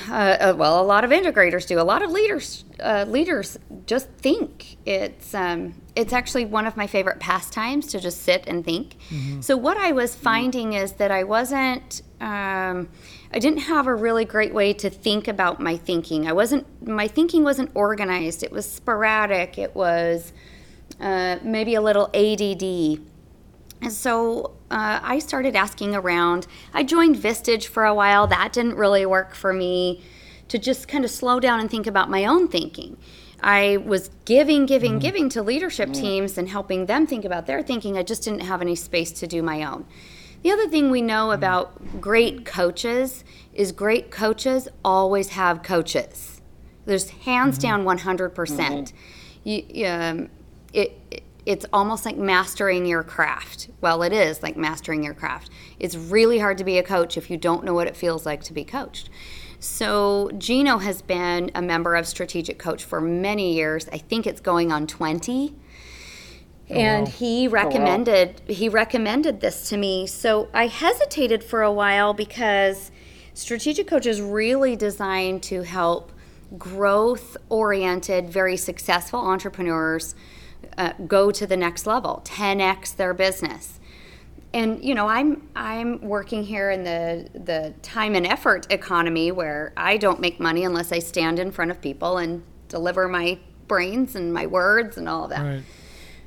uh, 0.09 0.13
uh, 0.13 0.55
well, 0.57 0.81
a 0.81 0.83
lot 0.83 1.03
of 1.03 1.11
integrators 1.11 1.67
do. 1.67 1.79
A 1.79 1.81
lot 1.81 2.01
of 2.01 2.11
leaders 2.11 2.65
uh, 2.79 3.05
leaders 3.07 3.57
just 3.85 4.09
think. 4.11 4.77
It's 4.85 5.33
um, 5.33 5.75
it's 5.95 6.13
actually 6.13 6.45
one 6.45 6.65
of 6.65 6.77
my 6.77 6.87
favorite 6.87 7.19
pastimes 7.19 7.87
to 7.87 7.99
just 7.99 8.23
sit 8.23 8.43
and 8.47 8.63
think. 8.63 8.97
Mm-hmm. 9.09 9.41
So 9.41 9.57
what 9.57 9.77
I 9.77 9.91
was 9.91 10.15
finding 10.15 10.71
mm-hmm. 10.71 10.83
is 10.83 10.93
that 10.93 11.11
I 11.11 11.23
wasn't. 11.23 12.01
Um, 12.19 12.89
I 13.33 13.39
didn't 13.39 13.59
have 13.59 13.87
a 13.87 13.95
really 13.95 14.25
great 14.25 14.53
way 14.53 14.73
to 14.73 14.89
think 14.89 15.27
about 15.27 15.59
my 15.59 15.77
thinking. 15.77 16.27
I 16.27 16.33
wasn't. 16.33 16.65
My 16.87 17.07
thinking 17.07 17.43
wasn't 17.43 17.71
organized. 17.73 18.43
It 18.43 18.51
was 18.51 18.69
sporadic. 18.69 19.57
It 19.57 19.75
was 19.75 20.33
uh, 20.99 21.37
maybe 21.43 21.75
a 21.75 21.81
little 21.81 22.09
ADD. 22.13 23.01
And 23.83 23.91
so 23.91 24.55
uh, 24.71 24.99
I 25.03 25.19
started 25.19 25.57
asking 25.57 25.93
around. 25.93 26.47
I 26.73 26.83
joined 26.83 27.17
Vistage 27.17 27.65
for 27.65 27.83
a 27.83 27.93
while. 27.93 28.27
That 28.27 28.53
didn't 28.53 28.75
really 28.75 29.05
work 29.05 29.35
for 29.35 29.51
me 29.51 30.01
to 30.47 30.57
just 30.57 30.87
kind 30.87 31.03
of 31.03 31.11
slow 31.11 31.39
down 31.39 31.59
and 31.59 31.69
think 31.69 31.85
about 31.85 32.09
my 32.09 32.23
own 32.23 32.47
thinking. 32.47 32.95
I 33.41 33.77
was 33.77 34.09
giving, 34.23 34.65
giving, 34.65 34.99
mm. 34.99 35.01
giving 35.01 35.27
to 35.29 35.43
leadership 35.43 35.89
mm. 35.89 35.95
teams 35.95 36.37
and 36.37 36.47
helping 36.47 36.85
them 36.85 37.05
think 37.05 37.25
about 37.25 37.45
their 37.45 37.61
thinking. 37.61 37.97
I 37.97 38.03
just 38.03 38.23
didn't 38.23 38.39
have 38.41 38.61
any 38.61 38.75
space 38.75 39.11
to 39.11 39.27
do 39.27 39.43
my 39.43 39.63
own. 39.63 39.85
The 40.43 40.51
other 40.51 40.69
thing 40.69 40.89
we 40.89 41.01
know 41.01 41.27
mm. 41.27 41.33
about 41.33 41.99
great 41.99 42.45
coaches 42.45 43.25
is 43.53 43.73
great 43.73 44.11
coaches 44.11 44.69
always 44.85 45.29
have 45.29 45.61
coaches. 45.61 46.41
There's 46.85 47.09
hands 47.09 47.59
mm-hmm. 47.59 47.83
down 47.83 47.97
100%. 47.99 48.33
percent 48.33 48.93
mm 48.93 48.95
hmm 48.95 49.49
You, 49.49 49.87
um, 49.87 50.29
it, 50.71 50.97
it 51.11 51.23
it's 51.45 51.65
almost 51.73 52.05
like 52.05 52.17
mastering 52.17 52.85
your 52.85 53.03
craft. 53.03 53.69
Well, 53.81 54.03
it 54.03 54.13
is 54.13 54.41
like 54.41 54.55
mastering 54.55 55.03
your 55.03 55.13
craft. 55.13 55.49
It's 55.79 55.95
really 55.95 56.39
hard 56.39 56.57
to 56.59 56.63
be 56.63 56.77
a 56.77 56.83
coach 56.83 57.17
if 57.17 57.29
you 57.29 57.37
don't 57.37 57.63
know 57.63 57.73
what 57.73 57.87
it 57.87 57.97
feels 57.97 58.25
like 58.25 58.43
to 58.43 58.53
be 58.53 58.63
coached. 58.63 59.09
So, 59.59 60.29
Gino 60.37 60.77
has 60.79 61.01
been 61.01 61.49
a 61.55 61.61
member 61.61 61.95
of 61.95 62.05
Strategic 62.05 62.59
Coach 62.59 62.83
for 62.83 62.99
many 62.99 63.53
years. 63.53 63.87
I 63.93 63.97
think 63.97 64.27
it's 64.27 64.41
going 64.41 64.73
on 64.73 64.87
20. 64.87 65.55
Oh, 66.69 66.73
and 66.73 67.05
wow. 67.05 67.11
he 67.11 67.47
recommended 67.47 68.41
oh, 68.41 68.43
wow. 68.47 68.55
he 68.55 68.67
recommended 68.67 69.39
this 69.39 69.69
to 69.69 69.77
me. 69.77 70.05
So, 70.05 70.49
I 70.53 70.67
hesitated 70.67 71.45
for 71.45 71.61
a 71.61 71.71
while 71.71 72.13
because 72.13 72.91
Strategic 73.33 73.87
Coach 73.87 74.05
is 74.05 74.21
really 74.21 74.75
designed 74.75 75.43
to 75.43 75.61
help 75.61 76.11
growth 76.57 77.37
oriented, 77.49 78.29
very 78.29 78.57
successful 78.57 79.19
entrepreneurs 79.19 80.13
uh, 80.77 80.93
go 81.07 81.31
to 81.31 81.45
the 81.47 81.57
next 81.57 81.85
level, 81.85 82.21
10x 82.25 82.95
their 82.95 83.13
business. 83.13 83.79
And 84.53 84.83
you 84.83 84.93
know, 84.93 85.07
I'm 85.07 85.49
I'm 85.55 86.01
working 86.01 86.43
here 86.43 86.69
in 86.69 86.83
the 86.83 87.27
the 87.33 87.73
time 87.81 88.13
and 88.13 88.27
effort 88.27 88.67
economy 88.71 89.31
where 89.31 89.73
I 89.75 89.97
don't 89.97 90.19
make 90.19 90.39
money 90.39 90.63
unless 90.63 90.91
I 90.91 90.99
stand 90.99 91.39
in 91.39 91.51
front 91.51 91.71
of 91.71 91.81
people 91.81 92.17
and 92.17 92.43
deliver 92.67 93.07
my 93.07 93.39
brains 93.67 94.15
and 94.15 94.31
my 94.31 94.45
words 94.45 94.97
and 94.97 95.09
all 95.09 95.23
of 95.23 95.31
that. 95.31 95.41
Right. 95.41 95.63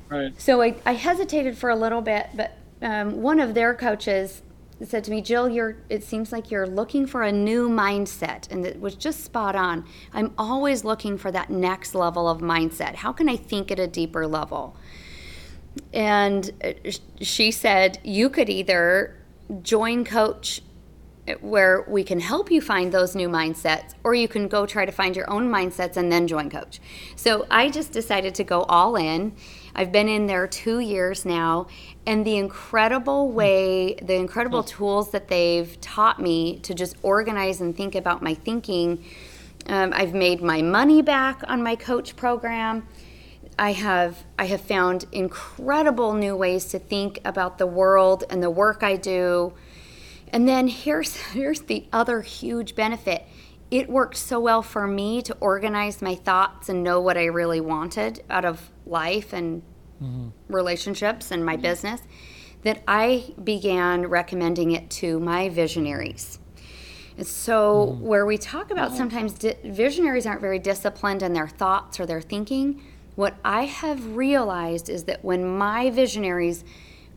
Right. 0.09 0.41
So 0.41 0.61
I, 0.61 0.75
I 0.85 0.93
hesitated 0.93 1.57
for 1.57 1.69
a 1.69 1.75
little 1.75 2.01
bit, 2.01 2.27
but 2.33 2.53
um, 2.81 3.21
one 3.21 3.39
of 3.39 3.53
their 3.53 3.73
coaches 3.73 4.41
said 4.85 5.03
to 5.05 5.11
me, 5.11 5.21
Jill, 5.21 5.49
you're 5.49 5.77
it 5.89 6.03
seems 6.03 6.31
like 6.31 6.51
you're 6.51 6.67
looking 6.67 7.07
for 7.07 7.23
a 7.23 7.31
new 7.31 7.67
mindset. 7.69 8.51
And 8.51 8.65
it 8.65 8.79
was 8.79 8.95
just 8.95 9.23
spot 9.23 9.55
on. 9.55 9.85
I'm 10.13 10.33
always 10.37 10.83
looking 10.83 11.17
for 11.17 11.31
that 11.31 11.49
next 11.49 11.95
level 11.95 12.29
of 12.29 12.39
mindset. 12.39 12.95
How 12.95 13.11
can 13.11 13.27
I 13.27 13.35
think 13.35 13.71
at 13.71 13.79
a 13.79 13.87
deeper 13.87 14.27
level? 14.27 14.75
And 15.93 16.51
uh, 16.63 16.91
she 17.21 17.51
said, 17.51 17.99
you 18.03 18.29
could 18.29 18.49
either 18.49 19.15
join 19.61 20.03
coach 20.03 20.61
where 21.41 21.83
we 21.87 22.03
can 22.03 22.19
help 22.19 22.51
you 22.51 22.61
find 22.61 22.91
those 22.91 23.15
new 23.15 23.29
mindsets, 23.29 23.93
or 24.03 24.15
you 24.15 24.27
can 24.27 24.47
go 24.47 24.65
try 24.65 24.85
to 24.85 24.91
find 24.91 25.15
your 25.15 25.29
own 25.29 25.49
mindsets 25.49 25.97
and 25.97 26.11
then 26.11 26.27
join 26.27 26.49
coach. 26.49 26.79
So 27.15 27.45
I 27.51 27.69
just 27.69 27.91
decided 27.91 28.35
to 28.35 28.43
go 28.43 28.63
all 28.63 28.95
in 28.95 29.33
I've 29.77 29.91
been 29.91 30.09
in 30.09 30.25
there 30.25 30.47
two 30.47 30.79
years 30.79 31.23
now, 31.23 31.67
and 32.07 32.25
the 32.25 32.35
incredible 32.37 33.31
way, 33.31 33.93
the 34.01 34.15
incredible 34.15 34.63
tools 34.63 35.11
that 35.11 35.27
they've 35.27 35.79
taught 35.81 36.19
me 36.19 36.57
to 36.61 36.73
just 36.73 36.95
organize 37.03 37.61
and 37.61 37.77
think 37.77 37.93
about 37.93 38.23
my 38.23 38.33
thinking. 38.33 39.05
Um, 39.67 39.93
I've 39.93 40.15
made 40.15 40.41
my 40.41 40.63
money 40.63 41.03
back 41.03 41.43
on 41.47 41.61
my 41.61 41.75
coach 41.75 42.15
program. 42.15 42.87
I 43.59 43.73
have 43.73 44.23
I 44.39 44.45
have 44.45 44.61
found 44.61 45.05
incredible 45.11 46.13
new 46.13 46.35
ways 46.35 46.65
to 46.65 46.79
think 46.79 47.19
about 47.23 47.59
the 47.59 47.67
world 47.67 48.23
and 48.31 48.41
the 48.41 48.49
work 48.49 48.81
I 48.81 48.95
do. 48.95 49.53
And 50.33 50.47
then 50.47 50.67
here's 50.67 51.15
here's 51.33 51.61
the 51.61 51.85
other 51.91 52.21
huge 52.21 52.75
benefit. 52.75 53.25
It 53.69 53.89
worked 53.89 54.15
so 54.15 54.39
well 54.39 54.61
for 54.61 54.87
me 54.87 55.21
to 55.23 55.35
organize 55.41 56.01
my 56.01 56.15
thoughts 56.15 56.69
and 56.69 56.83
know 56.83 57.01
what 57.01 57.17
I 57.17 57.25
really 57.25 57.59
wanted 57.59 58.23
out 58.29 58.45
of 58.45 58.71
life 58.85 59.33
and 59.33 59.61
mm-hmm. 60.01 60.29
relationships 60.47 61.31
and 61.31 61.45
my 61.45 61.55
mm-hmm. 61.55 61.63
business 61.63 62.01
that 62.63 62.81
I 62.87 63.33
began 63.43 64.07
recommending 64.07 64.71
it 64.71 64.89
to 64.89 65.19
my 65.19 65.49
visionaries. 65.49 66.39
And 67.17 67.25
so, 67.25 67.87
mm-hmm. 67.87 68.05
where 68.05 68.25
we 68.25 68.37
talk 68.37 68.71
about 68.71 68.93
sometimes 68.95 69.33
di- 69.33 69.55
visionaries 69.65 70.25
aren't 70.25 70.41
very 70.41 70.59
disciplined 70.59 71.23
in 71.23 71.33
their 71.33 71.47
thoughts 71.47 71.99
or 71.99 72.05
their 72.05 72.21
thinking, 72.21 72.81
what 73.15 73.35
I 73.43 73.65
have 73.65 74.15
realized 74.15 74.89
is 74.89 75.05
that 75.05 75.25
when 75.25 75.57
my 75.57 75.89
visionaries 75.89 76.63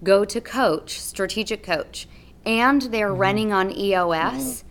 go 0.03 0.25
to 0.25 0.41
coach, 0.41 0.99
strategic 0.99 1.63
coach, 1.63 2.09
and 2.45 2.83
they're 2.83 3.11
mm-hmm. 3.11 3.21
running 3.21 3.53
on 3.53 3.77
EOS, 3.77 4.65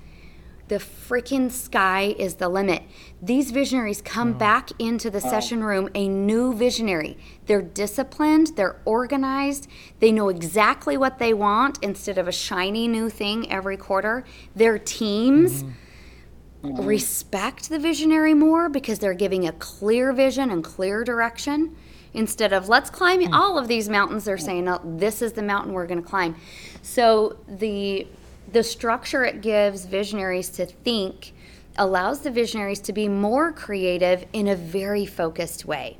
the 0.69 0.75
freaking 0.75 1.51
sky 1.51 2.15
is 2.19 2.35
the 2.35 2.47
limit. 2.47 2.83
These 3.21 3.49
visionaries 3.49 4.03
come 4.03 4.37
back 4.37 4.69
into 4.77 5.09
the 5.09 5.19
session 5.19 5.63
room 5.63 5.89
a 5.95 6.07
new 6.07 6.53
visionary. 6.53 7.17
They're 7.47 7.63
disciplined, 7.63 8.51
they're 8.55 8.79
organized, 8.85 9.67
they 9.99 10.11
know 10.11 10.29
exactly 10.29 10.95
what 10.95 11.17
they 11.17 11.33
want 11.33 11.79
instead 11.81 12.19
of 12.19 12.27
a 12.27 12.31
shiny 12.31 12.87
new 12.87 13.09
thing 13.09 13.51
every 13.51 13.77
quarter. 13.77 14.23
Their 14.55 14.77
teams 14.77 15.63
mm-hmm. 15.63 16.67
Mm-hmm. 16.67 16.85
respect 16.85 17.69
the 17.69 17.79
visionary 17.79 18.35
more 18.35 18.69
because 18.69 18.99
they're 18.99 19.15
giving 19.15 19.47
a 19.47 19.53
clear 19.53 20.13
vision 20.13 20.51
and 20.51 20.63
clear 20.63 21.03
direction 21.03 21.75
instead 22.13 22.53
of 22.53 22.67
let's 22.67 22.89
climb 22.89 23.21
mm. 23.21 23.33
all 23.33 23.57
of 23.57 23.67
these 23.67 23.89
mountains 23.89 24.25
they're 24.25 24.37
saying 24.37 24.67
oh, 24.67 24.81
this 24.83 25.21
is 25.21 25.33
the 25.33 25.43
mountain 25.43 25.73
we're 25.73 25.87
going 25.87 26.01
to 26.01 26.07
climb 26.07 26.35
so 26.81 27.37
the 27.47 28.07
the 28.51 28.63
structure 28.63 29.23
it 29.23 29.41
gives 29.41 29.85
visionaries 29.85 30.49
to 30.49 30.65
think 30.65 31.33
allows 31.77 32.21
the 32.21 32.31
visionaries 32.31 32.79
to 32.81 32.93
be 32.93 33.07
more 33.07 33.51
creative 33.51 34.25
in 34.33 34.47
a 34.47 34.55
very 34.55 35.05
focused 35.05 35.65
way. 35.65 35.97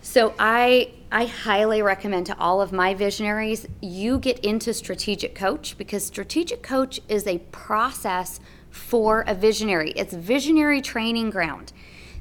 So 0.00 0.34
I 0.38 0.92
I 1.10 1.24
highly 1.24 1.82
recommend 1.82 2.26
to 2.26 2.38
all 2.38 2.60
of 2.60 2.70
my 2.70 2.94
visionaries 2.94 3.66
you 3.80 4.18
get 4.18 4.38
into 4.40 4.74
strategic 4.74 5.34
coach 5.34 5.76
because 5.78 6.04
strategic 6.04 6.62
coach 6.62 7.00
is 7.08 7.26
a 7.26 7.38
process 7.50 8.40
for 8.70 9.24
a 9.26 9.34
visionary. 9.34 9.92
It's 9.92 10.12
visionary 10.12 10.80
training 10.82 11.30
ground. 11.30 11.72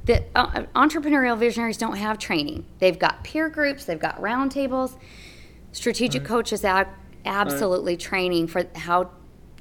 The 0.07 0.23
uh, 0.35 0.63
entrepreneurial 0.73 1.37
visionaries 1.37 1.77
don't 1.77 1.97
have 1.97 2.17
training. 2.17 2.65
They've 2.79 2.97
got 2.97 3.23
peer 3.23 3.49
groups, 3.49 3.85
they've 3.85 3.99
got 3.99 4.19
roundtables. 4.19 4.97
Strategic 5.73 6.21
right. 6.21 6.27
coach 6.27 6.53
is 6.53 6.65
absolutely 7.25 7.93
right. 7.93 7.99
training 7.99 8.47
for 8.47 8.65
how 8.75 9.11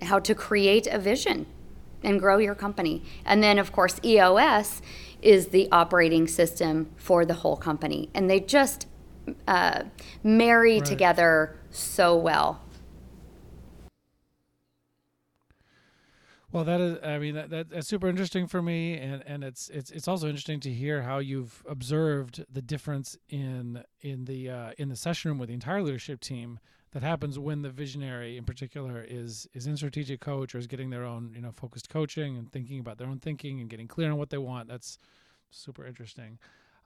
how 0.03 0.19
to 0.21 0.35
create 0.35 0.87
a 0.87 0.99
vision 0.99 1.47
and 2.05 2.21
grow 2.21 2.39
your 2.39 2.55
company. 2.55 3.03
And 3.25 3.43
then, 3.43 3.59
of 3.59 3.73
course, 3.73 3.99
EOS 4.05 4.83
is 5.21 5.49
the 5.49 5.69
operating 5.73 6.29
system 6.29 6.91
for 6.97 7.25
the 7.25 7.35
whole 7.35 7.57
company. 7.57 8.11
And 8.15 8.31
they 8.31 8.39
just 8.41 8.87
uh, 9.49 9.85
marry 10.23 10.75
Right. 10.75 10.85
together 10.85 11.57
so 11.71 12.15
well. 12.15 12.61
Well, 16.53 16.65
that 16.65 16.81
is, 16.81 16.99
I 17.03 17.19
mean, 17.19 17.35
that, 17.35 17.51
that, 17.51 17.71
that's 17.71 17.89
super 17.89 18.09
interesting 18.09 18.47
for 18.47 18.63
me, 18.63 18.95
and, 18.95 19.23
and 19.27 19.43
it's 19.43 19.69
it's 19.69 19.91
it's 19.91 20.07
also 20.07 20.29
interesting 20.29 20.61
to 20.61 20.73
hear 20.73 21.03
how 21.03 21.19
you've 21.19 21.63
observed 21.69 22.45
the 22.51 22.63
difference 22.63 23.17
in 23.29 23.83
in 24.01 24.27
the 24.27 24.51
uh, 24.51 24.71
in 24.79 24.89
the 24.89 24.97
session 24.97 25.31
room 25.31 25.39
with 25.39 25.49
the 25.49 25.55
entire 25.55 25.83
leadership 25.83 26.21
team 26.21 26.61
that 26.93 27.03
happens 27.03 27.37
when 27.39 27.63
the 27.63 27.71
visionary, 27.71 28.37
in 28.37 28.45
particular, 28.45 29.05
is 29.07 29.49
is 29.55 29.67
in 29.67 29.77
strategic 29.77 30.21
coach 30.21 30.55
or 30.55 30.59
is 30.59 30.69
getting 30.69 30.91
their 30.91 31.05
own 31.05 31.33
you 31.35 31.43
know 31.43 31.51
focused 31.51 31.91
coaching 31.91 32.37
and 32.37 32.53
thinking 32.53 32.79
about 32.79 32.99
their 32.99 33.09
own 33.09 33.19
thinking 33.19 33.61
and 33.61 33.69
getting 33.69 33.89
clear 33.89 34.13
on 34.13 34.17
what 34.17 34.31
they 34.31 34.39
want. 34.39 34.69
That's 34.69 34.99
super 35.51 35.85
interesting, 35.85 36.39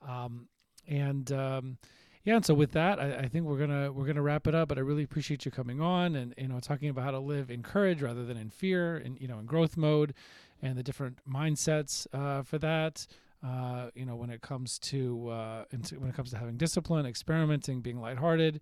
um, 0.06 0.48
and. 0.88 1.30
Um, 1.32 1.78
yeah, 2.24 2.36
and 2.36 2.44
so 2.44 2.52
with 2.52 2.72
that, 2.72 3.00
I, 3.00 3.20
I 3.20 3.28
think 3.28 3.46
we're 3.46 3.58
gonna 3.58 3.90
we're 3.90 4.06
gonna 4.06 4.22
wrap 4.22 4.46
it 4.46 4.54
up. 4.54 4.68
But 4.68 4.78
I 4.78 4.82
really 4.82 5.02
appreciate 5.02 5.44
you 5.44 5.50
coming 5.50 5.80
on 5.80 6.16
and 6.16 6.34
you 6.36 6.48
know 6.48 6.60
talking 6.60 6.88
about 6.90 7.04
how 7.04 7.10
to 7.12 7.18
live 7.18 7.50
in 7.50 7.62
courage 7.62 8.02
rather 8.02 8.24
than 8.24 8.36
in 8.36 8.50
fear, 8.50 8.96
and 8.96 9.18
you 9.20 9.26
know 9.26 9.38
in 9.38 9.46
growth 9.46 9.76
mode, 9.76 10.14
and 10.60 10.76
the 10.76 10.82
different 10.82 11.18
mindsets 11.28 12.06
uh, 12.12 12.42
for 12.42 12.58
that. 12.58 13.06
Uh, 13.42 13.88
you 13.94 14.04
know 14.04 14.16
when 14.16 14.28
it 14.28 14.42
comes 14.42 14.78
to 14.78 15.28
uh, 15.30 15.64
when 15.96 16.10
it 16.10 16.14
comes 16.14 16.30
to 16.30 16.36
having 16.36 16.58
discipline, 16.58 17.06
experimenting, 17.06 17.80
being 17.80 17.98
lighthearted, 17.98 18.60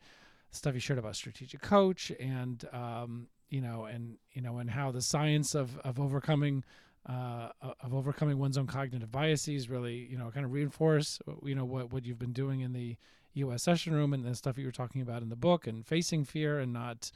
stuff 0.53 0.75
you 0.75 0.81
shared 0.81 1.01
about 1.01 1.17
strategic 1.17 1.61
coach, 1.61 2.13
and 2.21 2.65
um, 2.73 3.27
you 3.51 3.61
know 3.61 3.87
and 3.87 4.19
you 4.33 4.41
know 4.41 4.59
and 4.59 4.71
how 4.71 4.93
the 4.93 5.03
science 5.03 5.57
of 5.57 5.77
of 5.79 5.99
overcoming 5.99 6.63
uh, 7.07 7.49
of 7.81 7.93
overcoming 7.95 8.39
one's 8.39 8.59
own 8.59 8.67
cognitive 8.67 9.11
biases 9.11 9.69
really 9.69 10.07
you 10.11 10.17
know 10.19 10.31
kind 10.31 10.45
of 10.45 10.53
reinforce 10.53 11.19
you 11.43 11.55
know 11.55 11.65
what 11.65 11.93
what 11.93 12.05
you've 12.05 12.19
been 12.19 12.33
doing 12.33 12.61
in 12.61 12.73
the 12.73 12.97
EOS 13.39 13.63
session 13.63 13.95
room 13.95 14.13
and 14.13 14.25
the 14.25 14.35
stuff 14.35 14.59
you 14.59 14.67
were 14.67 14.73
talking 14.73 15.01
about 15.03 15.23
in 15.23 15.29
the 15.29 15.37
book 15.37 15.67
and 15.67 15.87
facing 15.87 16.25
fear 16.25 16.59
and 16.59 16.73
not 16.73 17.11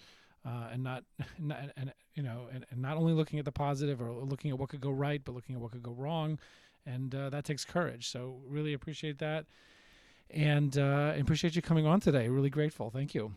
uh, 0.47 0.69
and 0.73 0.83
not, 0.83 1.05
not 1.39 1.59
and 1.77 1.93
you 2.15 2.23
know 2.23 2.49
and, 2.53 2.67
and 2.71 2.81
not 2.81 2.97
only 2.97 3.13
looking 3.13 3.39
at 3.39 3.45
the 3.45 3.53
positive 3.53 4.01
or 4.01 4.13
looking 4.13 4.51
at 4.51 4.59
what 4.59 4.69
could 4.69 4.81
go 4.81 4.91
right 4.91 5.23
but 5.25 5.35
looking 5.35 5.55
at 5.55 5.61
what 5.61 5.73
could 5.73 5.83
go 5.83 5.93
wrong 5.93 6.39
and 6.87 7.15
uh, 7.15 7.31
that 7.31 7.45
takes 7.45 7.65
courage 7.65 8.09
so 8.09 8.41
really 8.47 8.73
appreciate 8.73 9.19
that 9.19 9.47
and 10.31 10.79
uh, 10.79 11.13
appreciate 11.19 11.55
you 11.55 11.63
coming 11.63 11.87
on 11.87 12.01
today 12.01 12.29
really 12.29 12.51
grateful 12.51 12.91
thank 12.91 13.15
you 13.15 13.33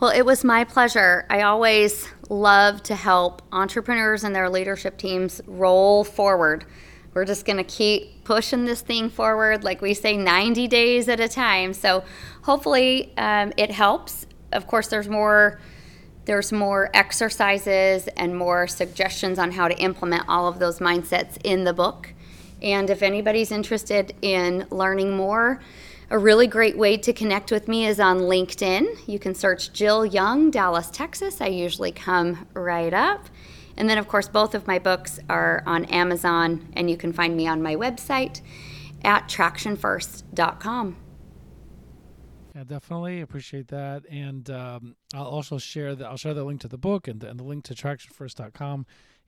Well, 0.00 0.10
it 0.10 0.24
was 0.24 0.44
my 0.44 0.64
pleasure. 0.64 1.26
I 1.28 1.42
always 1.42 2.08
love 2.28 2.82
to 2.84 2.94
help 2.94 3.42
entrepreneurs 3.52 4.22
and 4.24 4.34
their 4.34 4.48
leadership 4.48 4.96
teams 4.96 5.40
roll 5.46 6.04
forward. 6.04 6.64
We're 7.18 7.24
just 7.24 7.44
going 7.44 7.56
to 7.56 7.64
keep 7.64 8.22
pushing 8.22 8.64
this 8.64 8.80
thing 8.80 9.10
forward, 9.10 9.64
like 9.64 9.82
we 9.82 9.92
say, 9.92 10.16
90 10.16 10.68
days 10.68 11.08
at 11.08 11.18
a 11.18 11.26
time. 11.26 11.74
So 11.74 12.04
hopefully 12.42 13.12
um, 13.18 13.52
it 13.56 13.72
helps. 13.72 14.24
Of 14.52 14.68
course, 14.68 14.86
there's 14.86 15.08
more. 15.08 15.58
There's 16.26 16.52
more 16.52 16.90
exercises 16.94 18.06
and 18.16 18.36
more 18.36 18.68
suggestions 18.68 19.36
on 19.36 19.50
how 19.50 19.66
to 19.66 19.76
implement 19.80 20.28
all 20.28 20.46
of 20.46 20.60
those 20.60 20.78
mindsets 20.78 21.38
in 21.42 21.64
the 21.64 21.72
book. 21.72 22.14
And 22.62 22.88
if 22.88 23.02
anybody's 23.02 23.50
interested 23.50 24.14
in 24.22 24.68
learning 24.70 25.16
more, 25.16 25.60
a 26.10 26.18
really 26.18 26.46
great 26.46 26.78
way 26.78 26.98
to 26.98 27.12
connect 27.12 27.50
with 27.50 27.66
me 27.66 27.84
is 27.84 27.98
on 27.98 28.20
LinkedIn. 28.20 29.08
You 29.08 29.18
can 29.18 29.34
search 29.34 29.72
Jill 29.72 30.06
Young, 30.06 30.52
Dallas, 30.52 30.88
Texas. 30.88 31.40
I 31.40 31.48
usually 31.48 31.90
come 31.90 32.46
right 32.54 32.94
up. 32.94 33.26
And 33.78 33.88
then, 33.88 33.96
of 33.96 34.08
course, 34.08 34.28
both 34.28 34.54
of 34.54 34.66
my 34.66 34.78
books 34.78 35.20
are 35.30 35.62
on 35.64 35.84
Amazon, 35.86 36.68
and 36.74 36.90
you 36.90 36.96
can 36.96 37.12
find 37.12 37.36
me 37.36 37.46
on 37.46 37.62
my 37.62 37.76
website 37.76 38.42
at 39.04 39.28
tractionfirst.com. 39.28 40.96
Yeah, 42.54 42.64
definitely 42.64 43.20
appreciate 43.20 43.68
that, 43.68 44.02
and 44.10 44.50
um, 44.50 44.96
I'll 45.14 45.26
also 45.26 45.58
share 45.58 45.94
the 45.94 46.08
I'll 46.08 46.16
share 46.16 46.34
the 46.34 46.42
link 46.42 46.60
to 46.62 46.68
the 46.68 46.76
book 46.76 47.06
and, 47.06 47.22
and 47.22 47.38
the 47.38 47.44
link 47.44 47.62
to 47.64 47.74
tractionfirst.com 47.74 48.84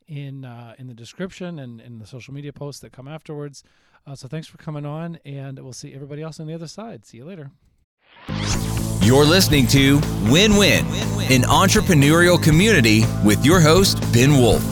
in 0.08 0.44
uh, 0.44 0.74
in 0.78 0.88
the 0.88 0.94
description 0.94 1.60
and 1.60 1.80
in 1.80 2.00
the 2.00 2.06
social 2.06 2.34
media 2.34 2.52
posts 2.52 2.80
that 2.80 2.90
come 2.90 3.06
afterwards. 3.06 3.62
Uh, 4.04 4.16
so 4.16 4.26
thanks 4.26 4.48
for 4.48 4.58
coming 4.58 4.84
on, 4.84 5.20
and 5.24 5.60
we'll 5.60 5.72
see 5.72 5.94
everybody 5.94 6.22
else 6.22 6.40
on 6.40 6.48
the 6.48 6.54
other 6.54 6.66
side. 6.66 7.06
See 7.06 7.18
you 7.18 7.24
later. 7.24 7.52
You're 9.02 9.24
listening 9.24 9.66
to 9.68 9.98
Win 10.24 10.56
Win, 10.56 10.84
an 11.32 11.42
entrepreneurial 11.42 12.40
community 12.40 13.02
with 13.24 13.44
your 13.46 13.58
host, 13.58 14.00
Ben 14.12 14.32
Wolf. 14.32 14.62